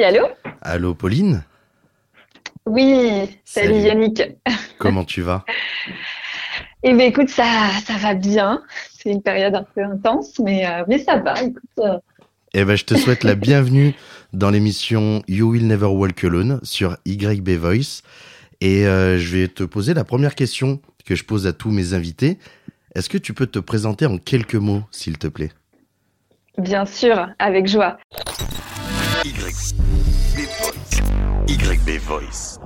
[0.00, 0.28] Oui, allô
[0.62, 1.44] Allô, Pauline
[2.64, 4.22] Oui, salut, Yannick.
[4.78, 5.44] Comment tu vas
[6.82, 8.62] Eh bien, écoute, ça, ça va bien.
[8.94, 11.42] C'est une période un peu intense, mais, euh, mais ça va.
[11.42, 11.98] Écoute, euh.
[12.54, 13.94] Eh ben, je te souhaite la bienvenue
[14.32, 18.00] dans l'émission You Will Never Walk Alone sur YB Voice.
[18.62, 21.92] Et euh, je vais te poser la première question que je pose à tous mes
[21.92, 22.38] invités.
[22.94, 25.50] Est-ce que tu peux te présenter en quelques mots, s'il te plaît?
[26.56, 27.98] Bien sûr, avec joie.
[31.46, 32.58] YB Voice.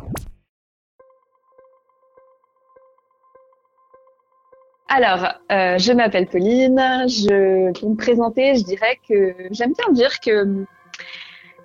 [4.88, 6.78] Alors, euh, je m'appelle Pauline.
[7.08, 10.64] Je, pour me présenter, je dirais que j'aime bien dire que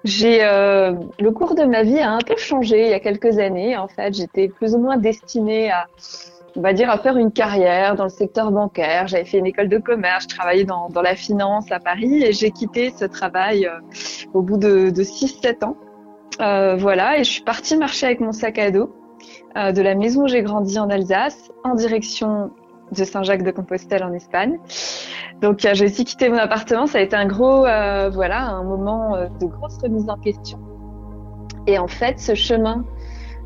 [0.05, 3.38] j'ai euh, le cours de ma vie a un peu changé il y a quelques
[3.38, 3.77] années.
[3.77, 5.85] En fait, j'étais plus ou moins destinée à,
[6.55, 9.08] on va dire, à faire une carrière dans le secteur bancaire.
[9.08, 12.52] J'avais fait une école de commerce, je travaillais dans, la finance à Paris et j'ai
[12.52, 13.80] quitté ce travail euh,
[14.33, 15.77] au bout de, de 6-7 ans.
[16.42, 18.94] Euh, voilà, et je suis partie marcher avec mon sac à dos
[19.58, 22.52] euh, de la maison où j'ai grandi en Alsace en direction
[22.92, 24.58] de Saint-Jacques-de-Compostelle en Espagne.
[25.42, 26.86] Donc j'ai aussi quitté mon appartement.
[26.86, 30.59] Ça a été un gros, voilà, un moment de grosse remise en question.
[31.67, 32.83] Et en fait, ce chemin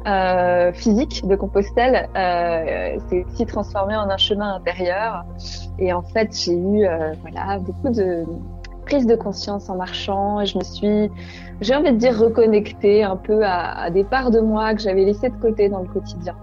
[0.05, 5.25] euh, physique de Compostelle s'est aussi transformé en un chemin intérieur.
[5.79, 6.85] Et en fait, j'ai eu,
[7.21, 8.25] voilà, beaucoup de
[8.83, 10.41] prise de conscience en marchant.
[10.41, 11.09] Et je me suis,
[11.61, 15.29] j'ai envie de dire, reconnectée un peu à, des parts de moi que j'avais laissées
[15.29, 16.35] de côté dans le quotidien.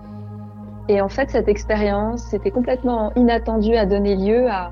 [0.89, 4.71] Et en fait, cette expérience, c'était complètement inattendu à donner lieu à,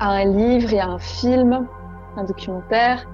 [0.00, 1.66] à, un livre et à un film,
[2.16, 3.06] un documentaire.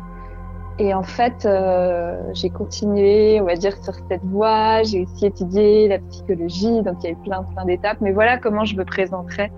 [0.78, 4.82] Et en fait, euh, j'ai continué, on va dire, sur cette voie.
[4.82, 7.98] J'ai aussi étudié la psychologie, donc il y a eu plein, plein d'étapes.
[8.00, 9.52] Mais voilà comment je me présenterais.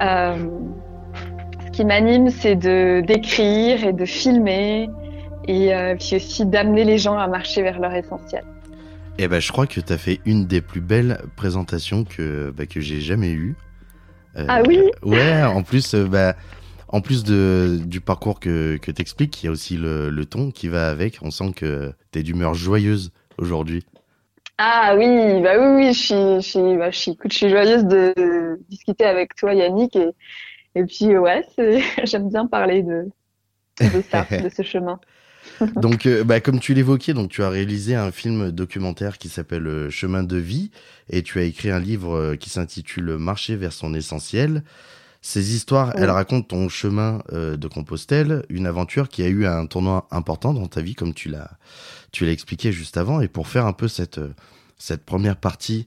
[0.00, 0.36] Euh,
[1.66, 4.88] ce qui m'anime, c'est de d'écrire et de filmer,
[5.46, 8.44] et euh, puis aussi d'amener les gens à marcher vers leur essentiel.
[9.18, 12.64] Eh ben, je crois que tu as fait une des plus belles présentations que, bah,
[12.64, 13.56] que j'ai jamais eues.
[14.48, 14.80] Ah oui?
[15.02, 16.34] Ouais, en plus, bah,
[16.92, 20.24] en plus de, du parcours que, que tu expliques, il y a aussi le, le,
[20.26, 21.18] ton qui va avec.
[21.22, 23.84] On sent que tu es d'humeur joyeuse aujourd'hui.
[24.58, 25.06] Ah oui,
[25.40, 28.60] bah oui, oui, je suis, je suis, bah, je suis, écoute, je suis joyeuse de
[28.68, 29.96] discuter avec toi, Yannick.
[29.96, 30.10] Et,
[30.74, 31.46] et puis, ouais,
[32.04, 33.06] j'aime bien parler de,
[33.80, 35.00] de ça, de ce chemin.
[35.76, 39.66] donc, euh, bah, comme tu l'évoquais, donc tu as réalisé un film documentaire qui s'appelle
[39.66, 40.70] euh, Chemin de vie
[41.08, 44.62] et tu as écrit un livre euh, qui s'intitule Marcher vers son essentiel.
[45.22, 46.02] Ces histoires, oui.
[46.02, 50.54] elles racontent ton chemin euh, de Compostelle, une aventure qui a eu un tournoi important
[50.54, 51.50] dans ta vie, comme tu l'as,
[52.10, 53.20] tu l'as expliqué juste avant.
[53.20, 54.20] Et pour faire un peu cette
[54.80, 55.86] cette première partie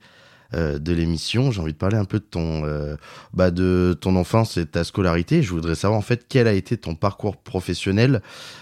[0.53, 2.95] euh, de l'émission, j'ai envie de parler un peu de ton, euh,
[3.33, 5.41] bah de ton enfance et de ta scolarité.
[5.41, 8.21] Je voudrais savoir en fait quel a été ton parcours professionnel.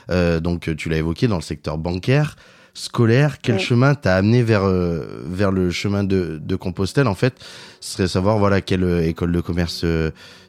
[0.09, 2.37] Euh, donc tu l'as évoqué dans le secteur bancaire,
[2.73, 3.39] scolaire.
[3.41, 7.35] Quel chemin t'a amené vers euh, vers le chemin de, de Compostelle En fait,
[7.79, 9.85] ce serait savoir voilà quelle école de commerce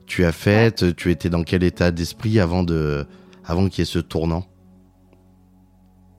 [0.06, 0.96] tu as faite.
[0.96, 3.06] Tu étais dans quel état d'esprit avant de
[3.44, 4.44] avant qu'il y ait ce tournant?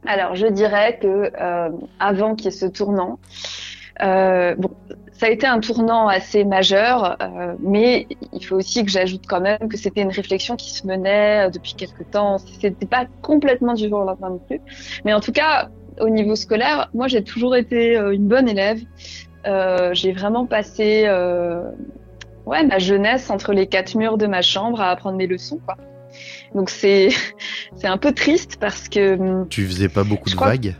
[0.06, 1.69] Alors, je dirais que euh,
[2.00, 3.20] avant qu'il y ait ce tournant,
[4.02, 4.72] euh, bon,
[5.14, 9.40] ça a été un tournant assez majeur, euh, mais il faut aussi que j'ajoute quand
[9.40, 12.38] même que c'était une réflexion qui se menait depuis quelque temps.
[12.38, 14.59] C'était pas complètement du jour au lendemain non plus,
[15.06, 18.80] mais en tout cas, au niveau scolaire, moi j'ai toujours été une bonne élève.
[19.46, 21.64] Euh, j'ai vraiment passé euh,
[22.46, 25.78] ouais ma jeunesse entre les quatre murs de ma chambre à apprendre mes leçons, quoi.
[26.56, 27.09] Donc c'est
[27.84, 30.76] un peu triste parce que tu faisais pas beaucoup de vagues.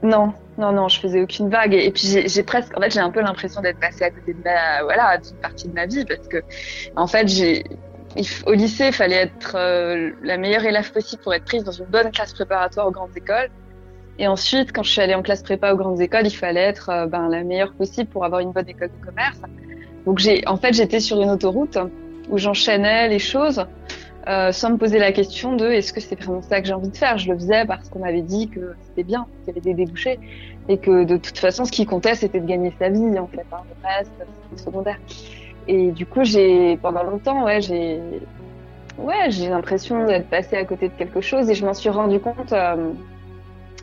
[0.00, 0.06] Que...
[0.06, 3.00] Non, non, non, je faisais aucune vague et, et puis j'ai presque, en fait, j'ai
[3.00, 6.04] un peu l'impression d'être passée à côté de ma, voilà, d'une partie de ma vie
[6.04, 6.42] parce que
[6.96, 7.64] en fait j'ai
[8.46, 11.86] au lycée, il fallait être euh, la meilleure élève possible pour être prise dans une
[11.86, 13.50] bonne classe préparatoire aux grandes écoles.
[14.18, 16.90] Et ensuite, quand je suis allée en classe prépa aux grandes écoles, il fallait être
[16.90, 19.40] euh, ben, la meilleure possible pour avoir une bonne école de commerce.
[20.06, 21.78] Donc en fait, j'étais sur une autoroute
[22.28, 23.64] où j'enchaînais les choses
[24.28, 26.90] euh, sans me poser la question de est-ce que c'est vraiment ça que j'ai envie
[26.90, 27.18] de faire.
[27.18, 30.20] Je le faisais parce qu'on m'avait dit que c'était bien, qu'il y avait des débouchés
[30.68, 33.44] et que de toute façon, ce qui comptait, c'était de gagner sa vie en fait.
[33.52, 33.62] Hein.
[33.82, 34.12] Le reste,
[34.50, 34.98] c'était secondaire.
[35.66, 38.00] Et du coup, j'ai pendant longtemps, ouais, j'ai
[38.98, 42.52] ouais, l'impression d'être passée à côté de quelque chose et je m'en suis rendu compte.
[42.52, 42.92] Euh...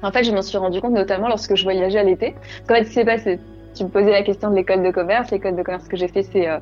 [0.02, 2.36] En fait, je m'en suis rendu compte notamment lorsque je voyageais à l'été.
[2.64, 3.40] En fait, ce qui s'est passé,
[3.76, 5.32] tu me posais la question de l'école de commerce.
[5.32, 6.60] L'école de commerce que j'ai fait, c'est euh,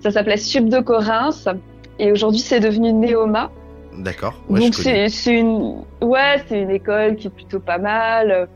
[0.00, 1.48] ça s'appelait Sub de Corinth
[1.98, 3.50] et aujourd'hui c'est devenu Neoma.
[3.98, 4.34] D'accord.
[4.48, 8.48] Ouais, Donc c'est une ouais c'est une école qui est plutôt pas mal.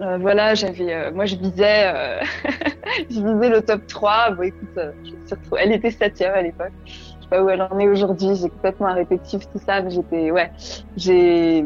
[0.00, 2.20] Euh, voilà j'avais euh, moi je visais euh,
[3.10, 5.60] je visais le top 3 bon écoute je retrouvé...
[5.62, 8.88] elle était septième à l'époque je sais pas où elle en est aujourd'hui j'ai complètement
[8.88, 10.50] arrêté de suivre tout ça mais j'étais ouais
[10.96, 11.64] j'ai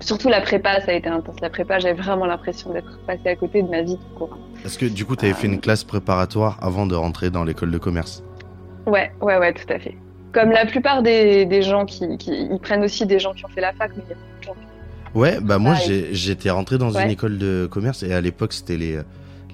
[0.00, 1.40] surtout la prépa, ça a été intense.
[1.40, 4.38] La prépa, j'avais vraiment l'impression d'être passée à côté de ma vie tout court.
[4.64, 7.70] Est-ce que du coup, tu avais fait une classe préparatoire avant de rentrer dans l'école
[7.70, 8.22] de commerce?
[8.86, 9.96] Ouais, ouais, ouais, tout à fait.
[10.32, 13.72] Comme la plupart des, gens qui, ils prennent aussi des gens qui ont fait la
[13.72, 14.54] fac, mais il y a beaucoup de gens
[15.14, 15.74] Ouais, bah moi
[16.12, 19.00] j'étais rentré dans une école de commerce et à l'époque c'était les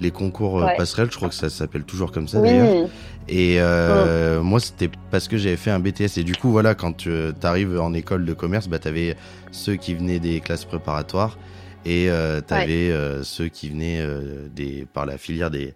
[0.01, 2.89] les concours euh, passerelles, je crois que ça s'appelle toujours comme ça d'ailleurs.
[3.29, 6.93] Et euh, moi c'était parce que j'avais fait un BTS et du coup voilà quand
[6.93, 7.11] tu
[7.43, 9.17] arrives en école de commerce, bah t'avais
[9.51, 11.39] ceux qui venaient des classes préparatoires
[11.85, 15.75] et euh, t'avais euh, ceux qui venaient euh, des par la filière des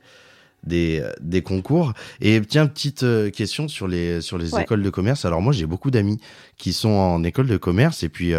[0.64, 1.93] des, des concours.
[2.21, 5.25] Et tiens, petite question sur les, sur les écoles de commerce.
[5.25, 6.19] Alors moi, j'ai beaucoup d'amis
[6.59, 8.03] qui sont en école de commerce.
[8.03, 8.35] Et puis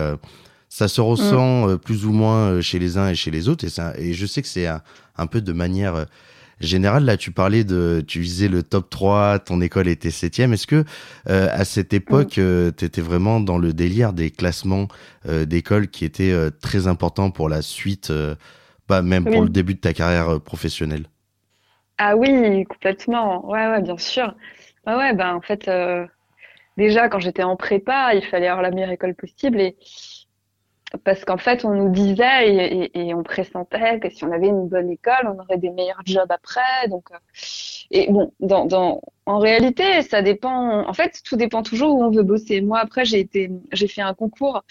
[0.70, 1.70] ça se ressent mm.
[1.70, 3.66] euh, plus ou moins euh, chez les uns et chez les autres.
[3.66, 6.06] Et, ça, et je sais que c'est un, peu de manière euh,
[6.62, 7.06] générale.
[7.06, 10.54] Là, tu parlais de, tu visais le top 3, ton école était septième.
[10.54, 10.86] Est-ce que
[11.26, 12.74] à cette époque, mm.
[12.78, 14.88] tu étais vraiment dans le délire des classements
[15.26, 18.12] d'école qui étaient très importants pour la suite,
[18.88, 21.06] pas même pour le début de ta carrière professionnelle?
[21.98, 23.50] Ah oui, complètement.
[23.50, 24.36] Ouais, ouais, bien sûr.
[24.86, 25.70] Ouais, ben en fait,
[26.76, 29.78] déjà quand j'étais en prépa, il fallait avoir la meilleure école possible et
[31.04, 34.68] parce qu'en fait, on nous disait et, et, on pressentait que si on avait une
[34.68, 36.88] bonne école, on aurait des meilleurs jobs après.
[36.90, 37.18] Donc, euh,
[37.92, 40.88] et bon, dans, dans, en réalité, ça dépend.
[40.88, 42.62] En fait, tout dépend toujours où on veut bosser.
[42.62, 44.64] Moi, après, j'ai été, j'ai fait un concours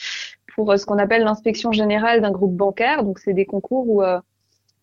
[0.54, 3.04] pour euh, ce qu'on appelle l'inspection générale d'un groupe bancaire.
[3.04, 4.20] Donc, c'est des concours où euh,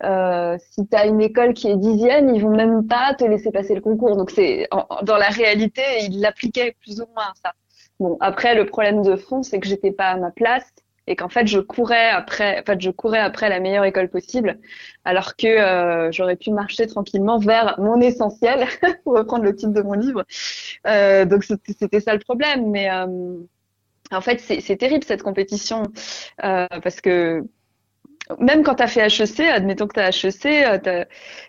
[0.03, 3.51] euh, si tu as une école qui est dixième, ils vont même pas te laisser
[3.51, 4.15] passer le concours.
[4.15, 4.69] Donc, c'est
[5.03, 7.51] dans la réalité, ils l'appliquaient plus ou moins ça.
[7.99, 10.73] Bon, après, le problème de fond, c'est que j'étais pas à ma place
[11.07, 14.59] et qu'en fait je courais après, en fait je courais après la meilleure école possible,
[15.03, 18.65] alors que euh, j'aurais pu marcher tranquillement vers mon essentiel,
[19.03, 20.23] pour reprendre le titre de mon livre.
[20.87, 23.37] Euh, donc c'était ça le problème, mais euh,
[24.11, 25.83] en fait c'est terrible cette compétition
[26.43, 27.43] euh, parce que
[28.39, 31.05] même quand tu as fait HEC, admettons que tu as HEC,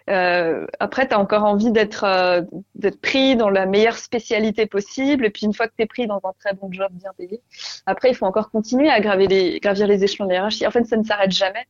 [0.09, 2.43] euh, après tu as encore envie d'être euh,
[2.75, 5.25] d'être pris dans la meilleure spécialité possible.
[5.25, 7.41] Et puis une fois que tu es pris dans un très bon job bien payé,
[7.87, 10.67] après il faut encore continuer à graver les, gravir les échelons de hiérarchie.
[10.67, 11.67] En fait, ça ne s'arrête jamais.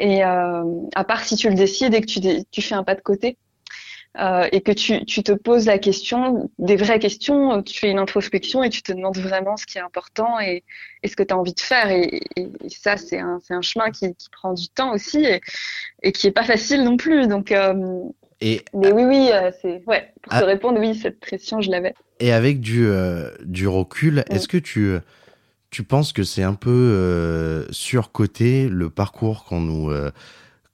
[0.00, 0.64] Et euh,
[0.96, 3.38] à part si tu le décides et que tu fais un pas de côté.
[4.16, 7.98] Euh, et que tu, tu, te poses la question, des vraies questions, tu fais une
[7.98, 10.62] introspection et tu te demandes vraiment ce qui est important et,
[11.02, 11.90] et ce que tu as envie de faire.
[11.90, 15.40] Et, et, ça, c'est un, un, chemin qui, qui, prend du temps aussi et,
[16.04, 17.26] et qui est pas facile non plus.
[17.26, 18.02] Donc, euh,
[18.40, 20.12] et mais oui, oui, euh, c'est ouais.
[20.22, 21.94] Pour te répondre, oui, cette pression, je l'avais.
[22.20, 22.88] Et avec du
[23.44, 24.96] du recul, est-ce que tu
[25.70, 29.92] tu penses que c'est un peu surcoté le parcours qu'on nous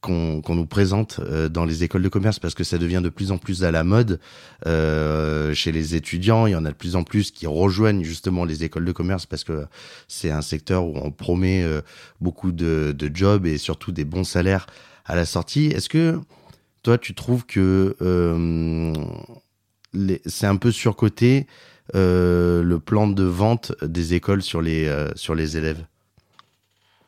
[0.01, 3.33] qu'on nous présente euh, dans les écoles de commerce parce que ça devient de plus
[3.33, 4.19] en plus à la mode
[4.67, 6.47] euh, chez les étudiants.
[6.47, 9.27] Il y en a de plus en plus qui rejoignent justement les écoles de commerce
[9.27, 9.67] parce que
[10.09, 11.83] c'est un secteur où on promet euh,
[12.21, 14.67] beaucoup de, jobs et surtout des bons salaires
[15.05, 15.67] à la sortie.
[15.67, 16.19] Est-ce que
[16.83, 17.97] toi tu trouves que
[20.27, 21.47] c'est un peu surcoté
[21.93, 25.85] le plan de vente des écoles sur les sur les élèves?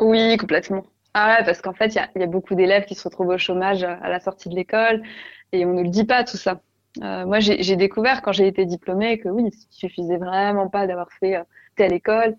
[0.00, 0.84] Oui, complètement.
[1.14, 3.84] Ah ouais, parce qu'en fait, il y a, beaucoup d'élèves qui se retrouvent au chômage
[3.84, 5.02] à la sortie de l'école
[5.52, 6.60] et on ne le dit pas tout ça.
[7.02, 11.10] Euh, moi, j'ai découvert quand j'ai été diplômée que oui, il suffisait vraiment pas d'avoir
[11.12, 11.42] fait euh,
[11.76, 12.34] telle école.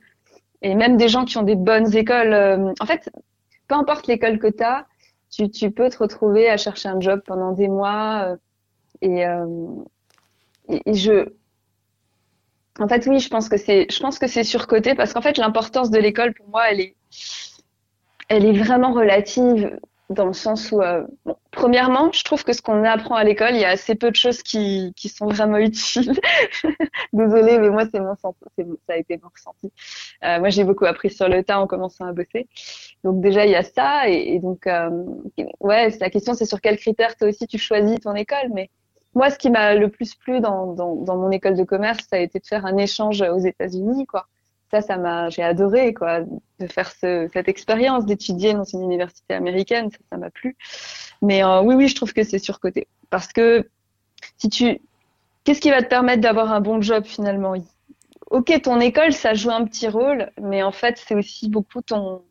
[0.61, 3.09] Et même des gens qui ont des bonnes écoles, euh, en fait,
[3.67, 4.87] peu importe l'école que tu as,
[5.29, 8.25] tu, peux te retrouver à chercher un job pendant des mois.
[8.27, 8.37] Euh,
[9.01, 9.23] et,
[10.69, 11.33] et, et, je,
[12.79, 15.37] en fait, oui, je pense que c'est, je pense que c'est surcoté parce qu'en fait,
[15.37, 16.95] l'importance de l'école pour moi, elle est
[18.33, 19.77] elle est vraiment relative
[20.09, 21.05] dans le sens où, euh,
[21.51, 24.15] premièrement, je trouve que ce qu'on apprend à l'école, il y a assez peu de
[24.15, 26.19] choses qui, sont vraiment utiles.
[27.13, 29.71] Désolée, mais moi, c'est mon ça a été mon ressenti.
[30.23, 32.47] Euh, moi, j'ai beaucoup appris sur le tas en commençant à bosser.
[33.03, 34.89] Donc déjà, il y a ça, et, donc, euh,
[35.59, 38.69] ouais, la question, c'est sur quels critères toi aussi tu choisis ton école, mais
[39.15, 42.17] moi, ce qui m'a le plus plu dans, dans, dans mon école de commerce, ça
[42.17, 44.27] a été de faire un échange aux États-Unis, quoi
[44.73, 49.35] ça, ça m'a, j'ai adoré quoi, de faire ce, cette expérience d'étudier dans une université
[49.35, 50.57] américaine, ça, m'a plu.
[51.21, 52.87] Mais euh, oui, oui, je trouve que c'est surcoté.
[53.11, 53.69] Parce que
[54.37, 54.81] si tu,
[55.43, 57.53] qu'est-ce qui va te permettre d'avoir un bon job finalement?
[58.31, 62.23] Ok, ton école, ça joue un petit rôle, mais en fait, c'est aussi beaucoup ton,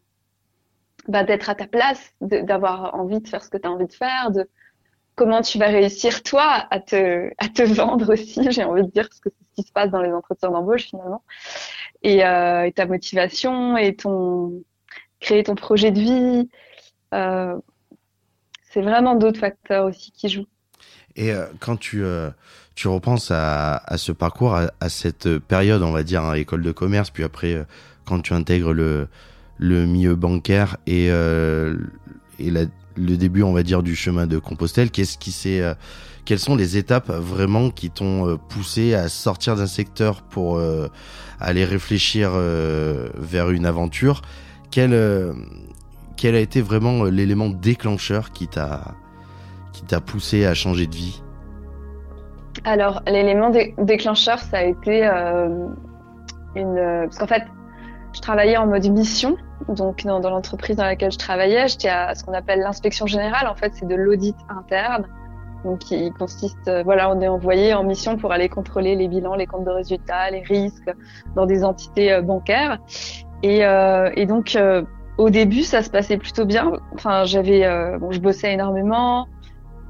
[1.07, 3.93] bah, d'être à ta place, d'avoir envie de faire ce que tu as envie de
[3.93, 4.49] faire, de
[5.15, 9.31] comment tu vas réussir toi à te, vendre aussi, j'ai envie de dire, parce que
[9.31, 11.23] c'est ce qui se passe dans les entretiens d'embauche finalement
[12.03, 14.63] et, euh, ta motivation et ton
[15.21, 16.49] créer ton projet de vie.
[17.15, 17.57] Euh,
[18.71, 20.47] c'est vraiment d'autres facteurs aussi qui jouent.
[21.15, 22.03] Et euh, quand tu,
[22.85, 27.23] repenses à, ce parcours, à, cette période, on va dire, hein, école de commerce, puis
[27.23, 27.65] après,
[28.05, 29.09] quand tu intègres le,
[29.61, 32.51] milieu bancaire et, et
[32.97, 34.91] le début, on va dire, du chemin de Compostelle.
[34.91, 35.63] Qu'est-ce qui s'est
[36.25, 40.61] quelles sont les étapes vraiment qui t'ont poussé à sortir d'un secteur pour
[41.41, 44.23] aller réfléchir vers une aventure?
[44.71, 44.97] Quel,
[46.17, 48.95] quel a été vraiment l'élément déclencheur qui t'a
[49.73, 51.23] qui t'a poussé à changer de vie?
[52.65, 55.67] Alors, l'élément déclencheur, ça a été euh,
[56.55, 57.07] une.
[57.07, 57.45] Parce qu'en fait,
[58.13, 59.37] je travaillais en mode mission.
[59.69, 63.47] Donc, dans, l'entreprise dans laquelle je travaillais, j'étais à ce qu'on appelle l'inspection générale.
[63.47, 65.07] En fait, c'est de l'audit interne.
[65.65, 69.37] Donc, qui consiste, euh, voilà, on est envoyé en mission pour aller contrôler les bilans,
[69.37, 70.91] les comptes de résultats, les risques
[71.37, 72.79] dans des entités euh, bancaires.
[73.45, 74.59] Et, euh, et donc,
[75.19, 76.73] au début, ça se passait plutôt bien.
[76.95, 77.67] Enfin, j'avais,
[77.99, 79.27] bon, je bossais énormément.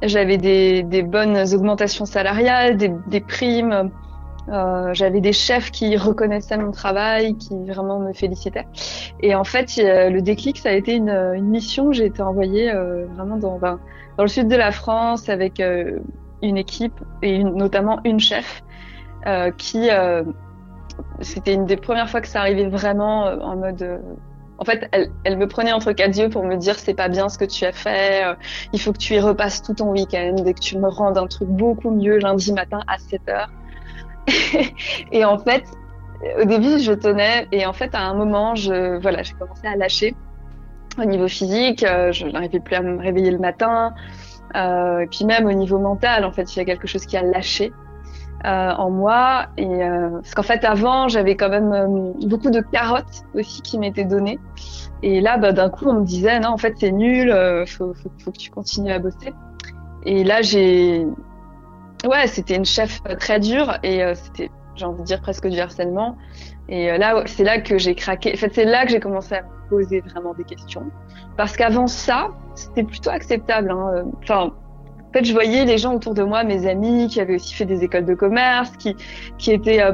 [0.03, 3.91] J'avais des, des, bonnes augmentations salariales, des, des primes.
[4.49, 8.67] Euh, j'avais des chefs qui reconnaissaient mon travail, qui vraiment me félicitaient.
[9.21, 11.93] Et en fait, le déclic, ça a été une, une mission.
[11.93, 13.79] J'ai été envoyée euh, vraiment dans, ben,
[14.17, 16.01] dans le sud de la France avec euh,
[16.43, 18.63] une équipe et notamment une chef
[19.57, 19.89] qui,
[21.21, 24.01] c'était une des premières fois que ça arrivait vraiment en mode
[24.59, 27.39] en fait, elle, me prenait entre quatre yeux pour me dire c'est pas bien ce
[27.39, 28.25] que tu as fait,
[28.73, 31.29] il faut que tu y repasses tout ton week-end et que tu me rendes un
[31.29, 33.51] truc beaucoup mieux lundi matin à 7 heures.
[35.13, 35.65] et en fait,
[36.41, 39.77] au début, je tenais et en fait, à un moment, je, voilà, j'ai commencé à
[39.77, 40.15] lâcher
[40.99, 43.95] au niveau physique, euh, je n'arrivais plus à me réveiller le matin,
[44.55, 47.17] euh, et puis même au niveau mental, en fait, il y a quelque chose qui
[47.17, 47.73] a lâché.
[48.45, 49.47] Euh, en moi.
[49.57, 54.41] Parce qu'en fait, avant, j'avais quand même beaucoup de carottes aussi qui m'étaient données.
[55.05, 57.33] Et là, bah, d'un coup, on me disait non, en fait, c'est nul.
[57.69, 59.33] Faut, faut, faut, que tu continues à bosser.
[60.05, 61.07] Et là, j'ai,
[62.07, 66.17] ouais, c'était une chef très dure et c'était, j'ai envie de dire presque du harcèlement.
[66.69, 68.33] Et là, c'est là que j'ai craqué.
[68.35, 70.85] En fait, c'est là que j'ai commencé à me poser vraiment des questions.
[71.37, 73.71] Parce qu'avant ça, c'était plutôt acceptable.
[73.71, 74.05] Hein.
[74.23, 74.53] Enfin,
[75.13, 77.67] en fait, je voyais les gens autour de moi, mes amis, qui avaient aussi fait
[77.67, 78.97] des écoles de commerce, qui,
[79.37, 79.93] qui étaient euh,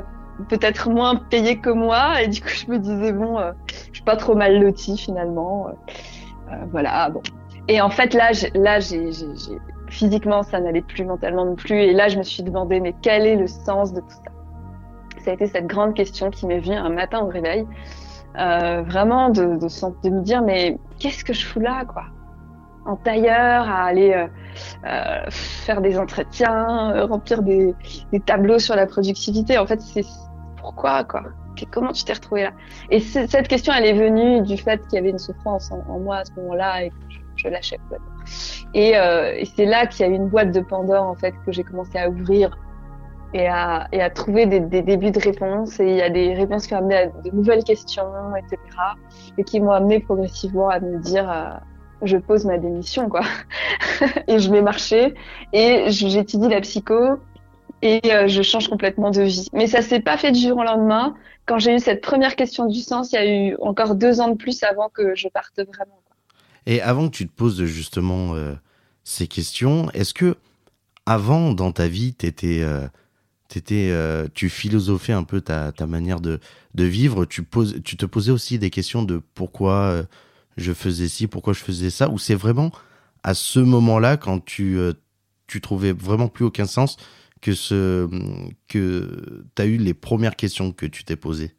[0.49, 2.23] peut-être moins payés que moi.
[2.23, 3.51] Et du coup, je me disais, bon, euh,
[3.89, 5.69] je suis pas trop mal lotie finalement.
[5.69, 7.23] Euh, voilà, bon.
[7.67, 9.11] Et en fait, là, là, j'ai,
[9.89, 11.77] physiquement, ça n'allait plus, mentalement non plus.
[11.77, 14.31] Et là, je me suis demandé, mais quel est le sens de tout ça?
[15.25, 17.67] Ça a été cette grande question qui m'est venue un matin au réveil.
[18.35, 22.05] vraiment de, de, me dire, mais qu'est-ce que je fous là, quoi?
[22.87, 24.27] En tailleur, à aller euh,
[24.87, 27.75] euh, faire des entretiens, euh, remplir des,
[28.25, 29.59] tableaux sur la productivité.
[29.59, 30.05] En fait, c'est
[30.57, 31.25] pourquoi quoi?
[31.71, 32.53] Comment tu t'es retrouvée là?
[32.91, 36.19] Et cette question, elle est venue du fait qu'il y avait une souffrance en, moi
[36.19, 36.97] à ce moment-là et que
[37.37, 37.81] je, lâchais.
[38.75, 41.35] Et, euh, et c'est là qu'il y a eu une boîte de Pandore en fait
[41.45, 42.57] que j'ai commencé à ouvrir
[43.35, 45.81] et à, trouver des, débuts de réponses.
[45.81, 48.59] Et il y a des réponses qui ont amené à de nouvelles questions, etc.
[49.37, 51.61] Et qui m'ont amené progressivement à me dire
[52.03, 53.23] je pose ma démission, quoi.
[54.29, 55.15] et je vais marcher
[55.53, 57.19] et j'étudie la psycho
[57.83, 59.49] et euh, je change complètement de vie.
[59.53, 61.15] Mais ça s'est pas fait du jour au lendemain.
[61.47, 64.29] Quand j'ai eu cette première question du sens, il y a eu encore deux ans
[64.29, 65.98] de plus avant que je parte vraiment.
[66.67, 68.55] Et avant que tu te poses justement euh,
[69.05, 70.37] ces questions, est-ce que
[71.07, 72.87] avant dans ta vie, t'étais, euh,
[73.49, 76.41] t'étais, euh, tu philosophais un peu ta, manière de,
[76.75, 80.05] vivre, tu, te posais aussi des questions de pourquoi
[80.57, 82.71] je faisais ci, pourquoi je faisais ça, ou c'est vraiment
[83.23, 84.79] à ce moment-là, quand tu,
[85.47, 86.99] tu trouvais vraiment plus aucun sens,
[87.41, 88.09] que,
[88.69, 91.55] que tu as eu les premières questions que tu t'es posées?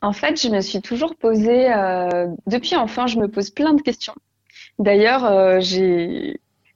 [0.00, 3.82] En fait, je me suis toujours posé, euh, depuis enfant, je me pose plein de
[3.82, 4.14] questions.
[4.78, 5.60] D'ailleurs, euh,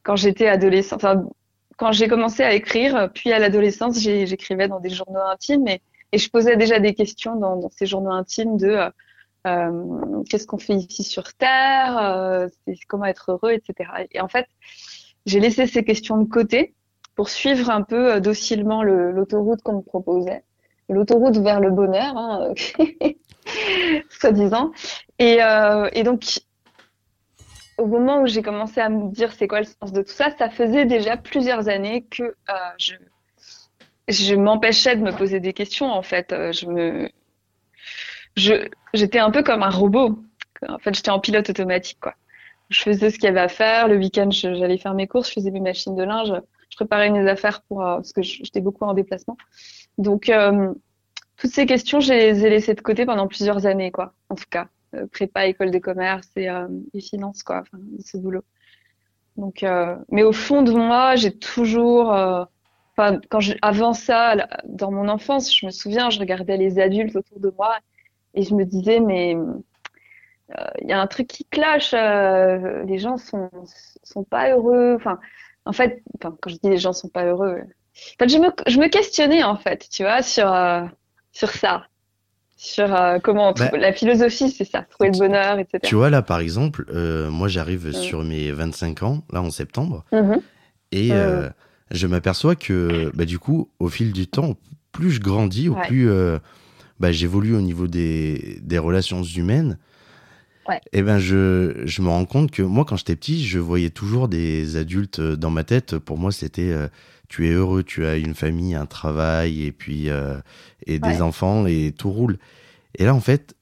[0.02, 1.24] quand j'étais adolescente, enfin,
[1.76, 5.80] quand j'ai commencé à écrire, puis à l'adolescence, j'écrivais dans des journaux intimes et,
[6.14, 8.76] je posais déjà des questions dans, ces journaux intimes de
[9.46, 12.48] euh, qu'est-ce qu'on fait ici sur Terre,
[12.86, 13.90] comment être heureux, etc.
[14.10, 14.46] Et en fait,
[15.24, 16.74] j'ai laissé ces questions de côté
[17.14, 20.44] pour suivre un peu docilement l'autoroute qu'on me proposait,
[20.88, 22.52] l'autoroute vers le bonheur, hein,
[24.10, 24.72] soi-disant.
[25.18, 25.38] Et,
[25.92, 26.24] et donc,
[27.78, 30.30] au moment où j'ai commencé à me dire c'est quoi le sens de tout ça,
[30.36, 32.94] ça faisait déjà plusieurs années que euh, je,
[34.08, 35.86] je m'empêchais de me poser des questions.
[35.90, 37.08] En fait, je me,
[38.36, 40.18] je, j'étais un peu comme un robot.
[40.68, 42.14] En fait, j'étais en pilote automatique, quoi.
[42.70, 43.88] Je faisais ce qu'il y avait à faire.
[43.88, 46.32] Le week-end, j'allais faire mes courses, je faisais mes machines de linge,
[46.70, 49.36] je préparais mes affaires pour euh, parce que j'étais beaucoup en déplacement.
[49.98, 50.72] Donc, euh,
[51.36, 54.14] toutes ces questions, je les ai laissées de côté pendant plusieurs années, quoi.
[54.28, 56.48] En tout cas, euh, prépa, école de commerce et,
[56.94, 57.62] et finances, quoi.
[57.62, 58.44] Enfin, ce boulot.
[59.36, 59.64] Donc,
[60.10, 62.12] mais au fond de moi, j'ai toujours
[62.96, 67.40] quand je, avant ça, dans mon enfance, je me souviens, je regardais les adultes autour
[67.40, 67.78] de moi
[68.34, 69.36] et je me disais, mais
[70.58, 71.46] euh, il y a un truc qui.
[71.94, 73.50] Euh, les gens sont
[74.02, 74.94] sont pas heureux.
[74.96, 75.18] Enfin,
[75.64, 77.62] en fait, quand je dis les gens sont pas heureux,
[78.20, 80.82] je me je me questionnais en fait, tu vois, sur euh,
[81.32, 81.86] sur ça,
[82.56, 85.80] sur euh, comment Bah, la philosophie, c'est ça, trouver le bonheur, etc.
[85.82, 90.04] Tu vois, là, par exemple, euh, moi, j'arrive sur mes 25 ans, là, en septembre,
[90.12, 90.40] Mhm.
[90.92, 91.12] et
[91.90, 94.56] je m'aperçois que, bah, du coup, au fil du temps,
[94.92, 95.86] plus je grandis, au Ouais.
[95.86, 96.08] plus
[97.00, 99.76] bah, j'évolue au niveau des, des relations humaines,
[100.68, 100.80] Ouais.
[100.92, 104.28] et ben, je, je me rends compte que moi, quand j'étais petit, je voyais toujours
[104.28, 105.98] des adultes euh, dans ma tête.
[105.98, 106.88] Pour moi, c'était euh,
[107.28, 110.38] tu es heureux, tu as une famille, un travail, et puis euh,
[110.86, 112.38] et des enfants, et tout roule.
[112.96, 113.56] Et là, en fait,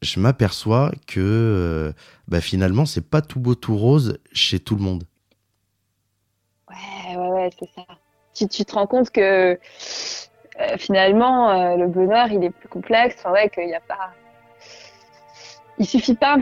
[0.00, 1.92] je m'aperçois que euh,
[2.28, 5.04] bah, finalement, c'est pas tout beau, tout rose chez tout le monde.
[6.70, 7.82] Ouais, ouais, ouais, c'est ça.
[8.32, 9.58] Tu, tu te rends compte que
[10.78, 13.16] finalement, le bonheur, il est plus complexe.
[13.18, 14.14] Enfin, ouais, qu'il n'y a pas.
[15.78, 16.36] Il suffit pas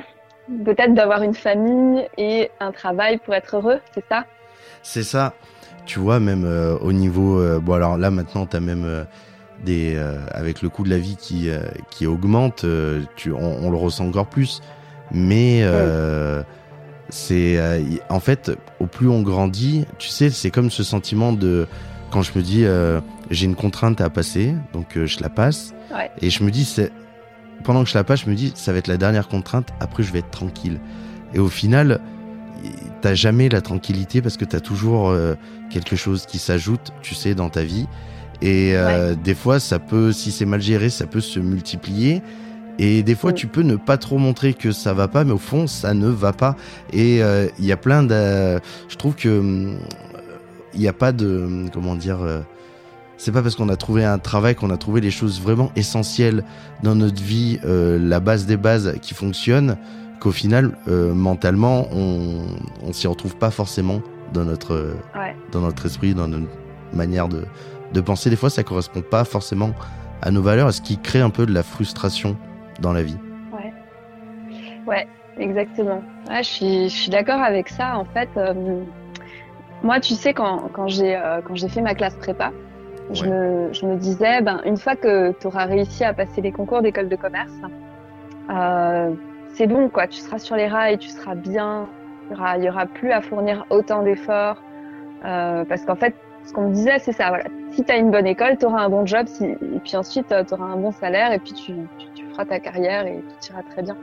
[0.65, 4.25] peut-être d'avoir une famille et un travail pour être heureux, c'est ça?
[4.83, 5.35] C'est ça.
[5.87, 7.39] Tu vois, même euh, au niveau.
[7.41, 9.05] euh, bon, alors là, maintenant, tu as même euh,
[9.65, 9.99] des.
[10.31, 11.49] avec le coût de la vie qui,
[11.91, 12.65] qui augmente,
[13.17, 14.61] tu, on, on le ressent encore plus.
[15.11, 15.65] Mais.
[17.09, 17.59] c'est.
[18.09, 21.67] en fait, au plus on grandit, tu sais, c'est comme ce sentiment de.
[22.11, 22.65] Quand je me dis,
[23.31, 25.75] j'ai une contrainte à passer, donc je la passe.
[25.93, 26.11] Ouais.
[26.21, 26.93] Et je me dis, c'est.
[27.63, 30.03] Pendant que je la passe, je me dis, ça va être la dernière contrainte, après
[30.03, 30.81] je vais être tranquille.
[31.33, 32.01] Et au final,
[33.01, 35.35] t'as jamais la tranquillité parce que t'as toujours euh,
[35.71, 37.87] quelque chose qui s'ajoute, tu sais, dans ta vie.
[38.43, 42.23] Et euh, des fois, ça peut, si c'est mal géré, ça peut se multiplier.
[42.79, 43.35] Et des fois, Mm.
[43.35, 46.09] tu peux ne pas trop montrer que ça va pas, mais au fond, ça ne
[46.09, 46.57] va pas.
[46.93, 48.61] Et euh, il y a plein de.
[48.89, 49.79] Je trouve que hum,
[50.75, 51.67] il n'y a pas de.
[51.73, 52.41] Comment dire euh,
[53.17, 56.45] C'est pas parce qu'on a trouvé un travail qu'on a trouvé les choses vraiment essentielles
[56.83, 59.77] dans notre vie, euh, la base des bases qui fonctionne,
[60.21, 62.43] qu'au final, euh, mentalement, on,
[62.83, 64.01] on s'y retrouve pas forcément
[64.33, 65.35] dans notre, euh, Ouais.
[65.53, 66.49] dans notre esprit, dans notre
[66.93, 67.45] manière de,
[67.93, 68.31] de penser.
[68.31, 69.71] Des fois, ça correspond pas forcément
[70.23, 72.37] à nos valeurs, ce qui crée un peu de la frustration
[72.81, 73.17] dans la vie.
[74.87, 75.07] Ouais,
[75.39, 76.03] exactement.
[76.29, 77.97] Ouais, je suis, je suis d'accord avec ça.
[77.97, 78.83] En fait, euh,
[79.83, 82.53] moi, tu sais, quand, quand j'ai euh, quand j'ai fait ma classe prépa,
[83.11, 86.53] je, me, je me disais, ben, une fois que tu auras réussi à passer les
[86.53, 87.53] concours d'école de commerce,
[88.51, 89.11] euh,
[89.55, 90.07] c'est bon, quoi.
[90.07, 91.89] Tu seras sur les rails, tu seras bien.
[92.31, 94.63] Il y aura, aura plus à fournir autant d'efforts.
[95.25, 96.15] Euh, parce qu'en fait,
[96.47, 97.29] ce qu'on me disait, c'est ça.
[97.29, 97.45] Voilà.
[97.73, 99.27] Si tu as une bonne école, tu auras un bon job.
[99.27, 101.33] Si, et puis ensuite, tu auras un bon salaire.
[101.33, 103.97] Et puis, tu, tu, tu feras ta carrière et tout ira très bien.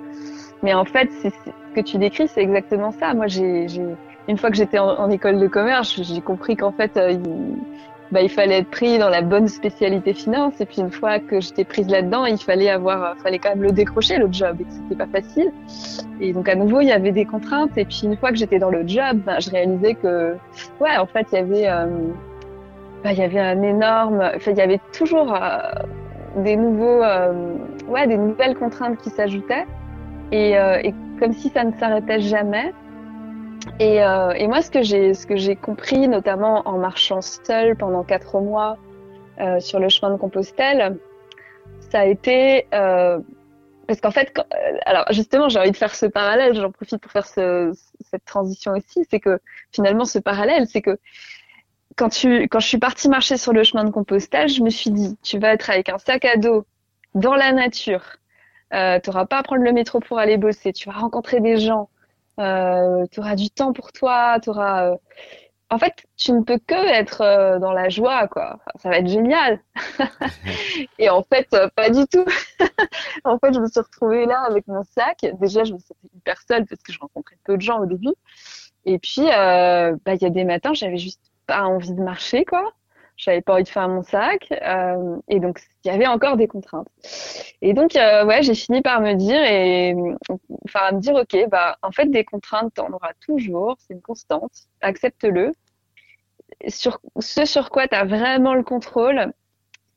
[0.64, 3.14] Mais en fait, c'est c'est- ce que tu décris, c'est exactement ça.
[3.14, 6.72] Moi, j'ai, j'ai- une fois que j'étais en, en école de commerce, j'ai compris qu'en
[6.72, 7.56] fait, euh, il,
[8.12, 10.60] bah, il fallait être pris dans la bonne spécialité finance.
[10.60, 13.64] Et puis une fois que j'étais prise là-dedans, il fallait avoir, euh, fallait quand même
[13.64, 15.52] le décrocher le job, et c'était pas facile.
[16.20, 17.78] Et donc à nouveau, il y avait des contraintes.
[17.78, 20.36] Et puis une fois que j'étais dans le job, ben, je réalisais que,
[20.80, 21.86] ouais, en fait, il y avait, euh,
[23.04, 25.60] bah, il y avait un énorme, enfin, il y avait toujours euh,
[26.44, 27.54] des nouveaux, euh,
[27.88, 29.66] ouais, des nouvelles contraintes qui s'ajoutaient.
[30.34, 32.74] Et, et comme si ça ne s'arrêtait jamais.
[33.80, 34.82] Et, euh, et moi, ce que
[35.38, 38.78] j'ai, compris, notamment en marchant seule pendant quatre mois
[39.40, 40.98] euh, sur le chemin de Compostelle,
[41.92, 43.20] ça a été euh,
[43.88, 44.34] parce qu'en fait,
[44.86, 46.56] alors justement, j'ai envie de faire ce parallèle.
[46.56, 47.74] J'en profite pour faire ce,
[48.10, 49.06] cette transition aussi.
[49.10, 49.40] C'est que
[49.74, 50.98] finalement, ce parallèle, c'est que
[51.98, 55.40] quand je suis partie marcher sur le chemin de Compostelle, je me suis dit, tu
[55.40, 56.66] vas être avec un sac à dos
[57.16, 58.04] dans la nature.
[58.72, 60.72] Tu n'auras pas à prendre le métro pour aller bosser.
[60.72, 61.90] Tu vas rencontrer des gens.
[62.40, 64.40] Euh, tu auras du temps pour toi.
[64.42, 64.96] Tu auras.
[65.72, 68.56] En fait, tu ne peux que être euh, dans la joie, quoi.
[68.58, 69.62] Enfin, ça va être génial.
[71.00, 72.26] Et en fait, euh, pas du tout.
[73.24, 75.26] en fait, je me suis retrouvée là avec mon sac.
[75.40, 78.14] Déjà, je me sentais hyper seule parce que je rencontrais peu de gens au début.
[78.84, 82.44] Et puis, euh, bah, il y a des matins, j'avais juste pas envie de marcher,
[82.44, 82.74] quoi.
[83.18, 84.48] J'avais pas envie de faire mon sac.
[84.52, 86.88] Euh, et donc, il y avait encore des contraintes.
[87.62, 89.96] Et donc, euh, ouais, j'ai fini par me dire et,
[90.66, 93.78] enfin, à me dire, ok, bah, en fait, des contraintes, t'en auras toujours.
[93.80, 94.52] C'est une constante.
[94.82, 95.54] Accepte-le.
[96.68, 99.34] Sur ce sur quoi tu as vraiment le contrôle,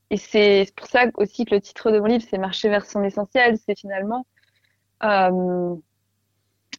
[0.09, 3.03] et c'est pour ça aussi que le titre de mon livre, c'est Marcher vers son
[3.03, 3.57] essentiel.
[3.57, 4.25] C'est finalement,
[5.03, 5.75] euh,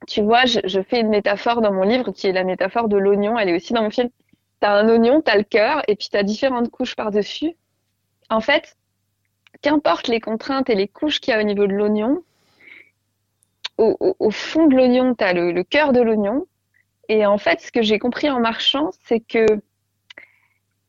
[0.07, 2.96] tu vois, je, je, fais une métaphore dans mon livre qui est la métaphore de
[2.96, 3.38] l'oignon.
[3.38, 4.11] Elle est aussi dans mon film.
[4.61, 7.55] Tu as un oignon, tu le cœur, et puis tu as différentes couches par-dessus.
[8.31, 8.77] En fait,
[9.62, 12.23] qu'importe les contraintes et les couches qu'il y a au niveau de l'oignon,
[13.79, 16.47] au, fond de l'oignon, tu le, cœur de l'oignon.
[17.09, 19.47] Et en fait, ce que j'ai compris en marchant, c'est que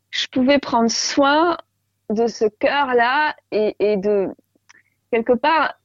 [0.10, 1.58] je pouvais prendre soin
[2.10, 4.30] de ce cœur-là et, de
[5.12, 5.75] quelque part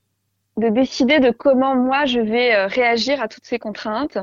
[0.57, 4.19] de décider de comment moi je vais euh, réagir à toutes ces contraintes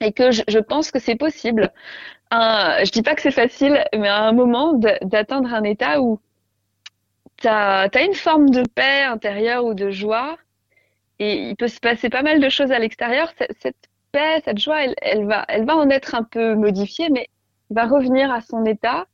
[0.00, 1.72] et que je pense que c'est possible.
[2.30, 6.20] Un, je dis pas que c'est facile, mais à un moment d'atteindre un état où
[7.36, 10.36] tu as, une forme de paix intérieure ou de joie
[11.18, 13.32] et il peut se passer pas mal de choses à l'extérieur.
[13.60, 13.76] Cette,
[14.12, 17.28] paix, cette joie, elle, va, en être un peu modifiée, mais
[17.70, 19.06] va revenir à son état